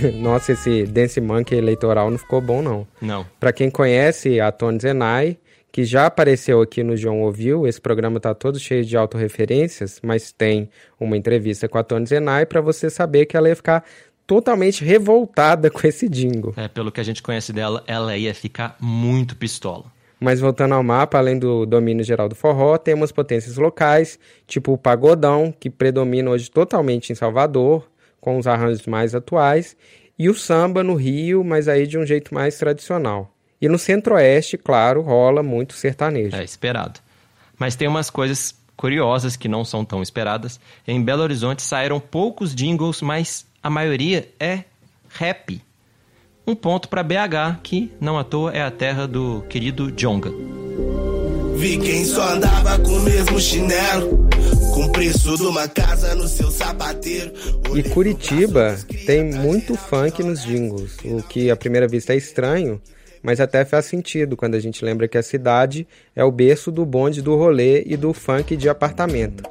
Nossa, 0.15 0.53
esse 0.53 0.83
Dance 0.83 1.19
Monkey 1.19 1.55
eleitoral 1.55 2.10
não 2.10 2.17
ficou 2.17 2.41
bom, 2.41 2.62
não. 2.62 2.88
Não. 3.01 3.25
Para 3.39 3.51
quem 3.51 3.69
conhece 3.69 4.39
a 4.39 4.51
Tony 4.51 4.79
Zenai, 4.79 5.38
que 5.71 5.83
já 5.83 6.05
apareceu 6.05 6.62
aqui 6.62 6.83
no 6.83 6.97
João 6.97 7.21
Ouviu, 7.21 7.67
esse 7.67 7.79
programa 7.79 8.19
tá 8.19 8.33
todo 8.33 8.60
cheio 8.60 8.83
de 8.83 8.97
autorreferências, 8.97 9.99
mas 10.03 10.31
tem 10.31 10.69
uma 10.99 11.15
entrevista 11.17 11.67
com 11.67 11.77
a 11.77 11.83
Tony 11.83 12.05
Zenai 12.05 12.45
para 12.45 12.62
você 12.62 12.89
saber 12.89 13.25
que 13.25 13.38
ela 13.38 13.49
ia 13.49 13.55
ficar 13.55 13.83
totalmente 14.25 14.83
revoltada 14.83 15.69
com 15.71 15.88
esse 15.88 16.10
jingle. 16.10 16.53
É, 16.57 16.67
pelo 16.67 16.91
que 16.91 16.99
a 16.99 17.03
gente 17.03 17.21
conhece 17.21 17.53
dela, 17.53 17.83
ela 17.88 18.17
ia 18.17 18.33
ficar 18.33 18.75
muito 18.79 19.36
pistola. 19.36 19.86
Mas 20.19 20.39
voltando 20.39 20.73
ao 20.73 20.81
mapa, 20.81 21.19
além 21.19 21.38
do 21.38 21.65
domínio 21.65 22.03
geral 22.03 22.27
do 22.27 22.33
forró, 22.33 22.75
temos 22.77 23.12
potências 23.12 23.55
locais, 23.55 24.17
tipo 24.47 24.73
o 24.73 24.77
pagodão, 24.77 25.53
que 25.60 25.69
predomina 25.69 26.31
hoje 26.31 26.49
totalmente 26.49 27.12
em 27.12 27.15
Salvador, 27.15 27.88
com 28.27 28.37
os 28.37 28.45
arranjos 28.45 28.85
mais 28.85 29.15
atuais, 29.15 29.77
e 30.19 30.27
o 30.27 30.35
samba 30.35 30.83
no 30.83 30.95
Rio, 30.95 31.45
mas 31.45 31.69
aí 31.69 31.87
de 31.87 31.97
um 31.97 32.05
jeito 32.05 32.33
mais 32.33 32.57
tradicional. 32.57 33.33
E 33.61 33.69
no 33.69 33.79
centro-oeste, 33.79 34.57
claro, 34.57 35.01
rola 35.01 35.41
muito 35.41 35.71
sertanejo. 35.75 36.35
É 36.35 36.43
esperado. 36.43 36.99
Mas 37.57 37.77
tem 37.77 37.87
umas 37.87 38.09
coisas 38.09 38.53
curiosas 38.75 39.37
que 39.37 39.47
não 39.47 39.63
são 39.63 39.85
tão 39.85 40.03
esperadas. 40.03 40.59
Em 40.85 41.01
Belo 41.01 41.23
Horizonte 41.23 41.61
saíram 41.61 42.01
poucos 42.01 42.53
jingles, 42.53 43.01
mas 43.01 43.45
a 43.63 43.69
maioria 43.69 44.27
é 44.37 44.65
rap. 45.07 45.61
Um 46.45 46.53
ponto 46.53 46.89
para 46.89 47.03
BH, 47.03 47.61
que 47.63 47.89
não 47.97 48.19
à 48.19 48.25
toa 48.25 48.51
é 48.51 48.61
a 48.61 48.69
terra 48.69 49.07
do 49.07 49.41
querido 49.47 49.89
Jonga. 49.89 50.33
Vi 51.55 51.77
quem 51.77 52.03
só 52.03 52.33
andava 52.33 52.77
com 52.79 52.91
o 52.91 53.03
mesmo 53.03 53.39
chinelo, 53.39 54.27
o 54.88 54.91
preço 54.91 55.36
de 55.36 55.43
uma 55.43 55.67
casa 55.67 56.15
no 56.15 56.28
seu 56.28 56.50
sapateiro. 56.50 57.34
E 57.76 57.84
Curitiba 57.84 58.78
tem 59.06 59.23
muito 59.23 59.76
funk 59.76 60.23
nos 60.23 60.43
jingles, 60.43 60.97
o 61.04 61.21
que 61.21 61.52
à 61.52 61.56
primeira 61.56 61.88
vista 61.88 62.13
é 62.13 62.17
estranho, 62.17 62.82
mas 63.21 63.39
até 63.39 63.65
faz 63.65 63.86
sentido 63.86 64.38
quando 64.38 64.56
a 64.56 64.60
gente 64.60 64.84
lembra 64.84 65.08
que 65.08 65.17
a 65.17 65.23
cidade 65.23 65.86
é 66.15 66.23
o 66.23 66.32
berço 66.32 66.71
do 66.71 66.86
bonde 66.86 67.21
do 67.21 67.36
rolê 67.36 67.84
e 67.86 67.97
do 67.97 68.13
funk 68.13 68.56
de 68.56 68.69
apartamento. 68.69 69.43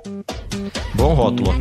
Bom 0.95 1.13
rótulo. 1.13 1.53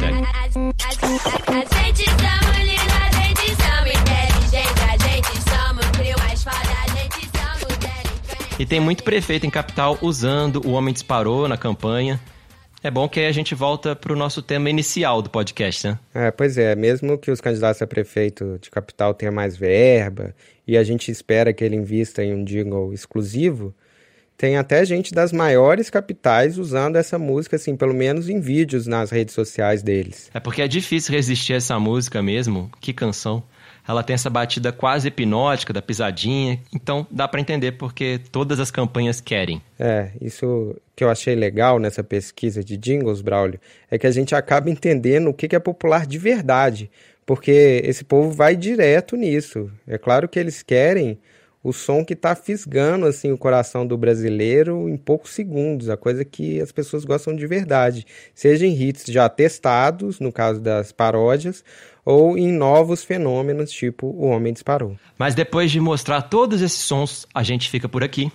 E 8.58 8.66
tem 8.66 8.80
muito 8.80 9.04
prefeito 9.04 9.46
em 9.46 9.50
capital 9.50 9.98
usando 10.02 10.66
o 10.66 10.72
Homem 10.72 10.94
Disparou 10.94 11.46
na 11.50 11.58
campanha. 11.58 12.22
É 12.86 12.92
bom 12.92 13.10
que 13.10 13.20
aí 13.20 13.26
a 13.26 13.32
gente 13.32 13.56
volta 13.56 13.96
para 13.96 14.14
o 14.14 14.16
nosso 14.16 14.44
tema 14.44 14.70
inicial 14.70 15.20
do 15.20 15.28
podcast, 15.28 15.88
né? 15.88 16.00
É, 16.14 16.30
pois 16.30 16.56
é, 16.56 16.76
mesmo 16.76 17.18
que 17.18 17.32
os 17.32 17.42
candidatos 17.42 17.82
a 17.82 17.88
prefeito 17.88 18.60
de 18.62 18.70
capital 18.70 19.12
tenham 19.12 19.34
mais 19.34 19.58
verba 19.58 20.36
e 20.68 20.78
a 20.78 20.84
gente 20.84 21.10
espera 21.10 21.52
que 21.52 21.64
ele 21.64 21.76
invista 21.76 22.24
em 22.24 22.32
um 22.32 22.44
jingle 22.44 22.94
exclusivo, 22.94 23.74
tem 24.38 24.56
até 24.56 24.86
gente 24.86 25.16
das 25.16 25.34
maiores 25.34 25.90
capitais 25.90 26.60
usando 26.60 26.98
essa 26.98 27.18
música, 27.18 27.56
assim, 27.56 27.76
pelo 27.76 27.92
menos 27.92 28.30
em 28.30 28.40
vídeos 28.40 28.86
nas 28.86 29.10
redes 29.10 29.34
sociais 29.34 29.82
deles. 29.82 30.30
É 30.32 30.40
porque 30.40 30.62
é 30.62 30.68
difícil 30.68 31.12
resistir 31.16 31.54
a 31.54 31.58
essa 31.58 31.80
música 31.80 32.22
mesmo. 32.22 32.70
Que 32.80 32.94
canção. 32.94 33.42
Ela 33.88 34.04
tem 34.04 34.14
essa 34.14 34.30
batida 34.30 34.72
quase 34.72 35.08
hipnótica 35.08 35.72
da 35.72 35.82
pisadinha, 35.82 36.60
então 36.74 37.06
dá 37.12 37.28
para 37.28 37.40
entender 37.40 37.74
porque 37.74 38.20
todas 38.32 38.60
as 38.60 38.72
campanhas 38.72 39.22
querem. 39.22 39.62
É, 39.78 40.12
isso 40.20 40.76
que 40.96 41.04
eu 41.04 41.10
achei 41.10 41.36
legal 41.36 41.78
nessa 41.78 42.04
pesquisa 42.04 42.64
de 42.64 42.78
jingles, 42.78 43.22
Braulio, 43.22 43.60
é 43.90 43.98
que 43.98 44.08
a 44.08 44.12
gente 44.12 44.34
acaba 44.34 44.70
entendendo 44.70 45.30
o 45.30 45.34
que 45.34 45.56
é 45.56 45.60
popular 45.60 46.08
de 46.08 46.18
verdade, 46.18 46.90
porque 47.26 47.82
esse 47.84 48.04
povo 48.04 48.32
vai 48.32 48.56
direto 48.56 49.16
nisso. 49.16 49.72
É 49.88 49.98
claro 49.98 50.28
que 50.28 50.40
eles 50.40 50.64
querem 50.64 51.20
o 51.66 51.74
som 51.74 52.06
que 52.06 52.14
está 52.14 52.36
fisgando 52.36 53.08
assim 53.08 53.32
o 53.32 53.38
coração 53.40 53.88
do 53.88 53.98
brasileiro 53.98 54.88
em 54.88 54.96
poucos 54.96 55.32
segundos, 55.32 55.90
a 55.90 55.98
coisa 55.98 56.24
que 56.24 56.62
as 56.62 56.72
pessoas 56.72 57.04
gostam 57.04 57.36
de 57.36 57.48
verdade, 57.48 58.06
seja 58.36 58.68
em 58.68 58.80
hits 58.80 59.06
já 59.08 59.28
testados, 59.28 60.20
no 60.20 60.32
caso 60.32 60.62
das 60.62 60.92
paródias, 60.92 61.64
ou 62.06 62.38
em 62.38 62.52
novos 62.52 63.04
fenômenos, 63.04 63.72
tipo 63.72 64.08
O 64.08 64.28
Homem 64.28 64.54
Disparou. 64.54 64.96
Mas 65.18 65.34
depois 65.34 65.72
de 65.72 65.80
mostrar 65.80 66.22
todos 66.22 66.62
esses 66.62 66.80
sons, 66.80 67.26
a 67.34 67.42
gente 67.42 67.70
fica 67.70 67.90
por 67.90 68.04
aqui. 68.04 68.32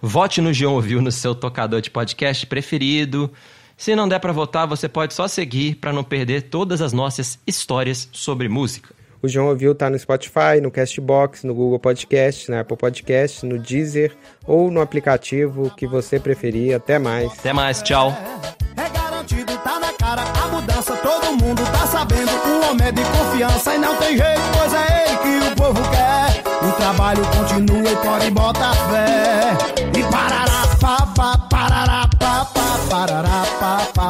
Vote 0.00 0.40
no 0.40 0.52
João 0.52 0.74
Ouviu 0.74 1.02
no 1.02 1.10
seu 1.10 1.34
tocador 1.34 1.80
de 1.80 1.90
podcast 1.90 2.46
preferido. 2.46 3.30
Se 3.76 3.96
não 3.96 4.08
der 4.08 4.20
para 4.20 4.32
votar, 4.32 4.66
você 4.66 4.88
pode 4.88 5.14
só 5.14 5.26
seguir 5.26 5.74
para 5.74 5.92
não 5.92 6.04
perder 6.04 6.42
todas 6.42 6.80
as 6.80 6.92
nossas 6.92 7.38
histórias 7.46 8.08
sobre 8.12 8.48
música. 8.48 8.94
O 9.22 9.28
João 9.28 9.48
Ouviu 9.48 9.74
tá 9.74 9.90
no 9.90 9.98
Spotify, 9.98 10.60
no 10.62 10.70
Castbox, 10.70 11.44
no 11.44 11.54
Google 11.54 11.78
Podcast, 11.78 12.50
na 12.50 12.60
Apple 12.60 12.76
Podcast, 12.76 13.44
no 13.44 13.58
Deezer 13.58 14.16
ou 14.46 14.70
no 14.70 14.80
aplicativo 14.80 15.70
que 15.76 15.86
você 15.86 16.18
preferir. 16.18 16.74
Até 16.74 16.98
mais. 16.98 17.30
Até 17.38 17.52
mais, 17.52 17.82
tchau. 17.82 18.16
É 18.76 18.88
garantido, 18.88 19.56
tá 19.58 19.78
na 19.78 19.92
cara 19.92 20.39
todo 21.30 21.44
mundo 21.44 21.62
tá 21.70 21.86
sabendo. 21.86 22.30
O 22.30 22.70
homem 22.70 22.88
é 22.88 22.92
de 22.92 23.02
confiança 23.04 23.74
e 23.74 23.78
não 23.78 23.94
tem 23.96 24.16
jeito, 24.16 24.40
pois 24.56 24.72
é 24.72 25.06
ele 25.06 25.16
que 25.18 25.48
o 25.48 25.56
povo 25.56 25.80
quer. 25.90 26.42
O 26.66 26.72
trabalho 26.72 27.24
continua 27.26 27.90
e 27.90 27.96
pode 27.96 28.30
botar 28.30 28.74
fé. 28.90 29.56
E 29.96 30.02
parará, 30.04 30.66
pa 30.80 31.06
pa, 31.14 31.38
parará, 31.48 32.08
pa 32.18 32.44
pa, 32.46 32.78
parará, 32.88 33.44
pa 33.60 33.86
pa. 33.94 34.09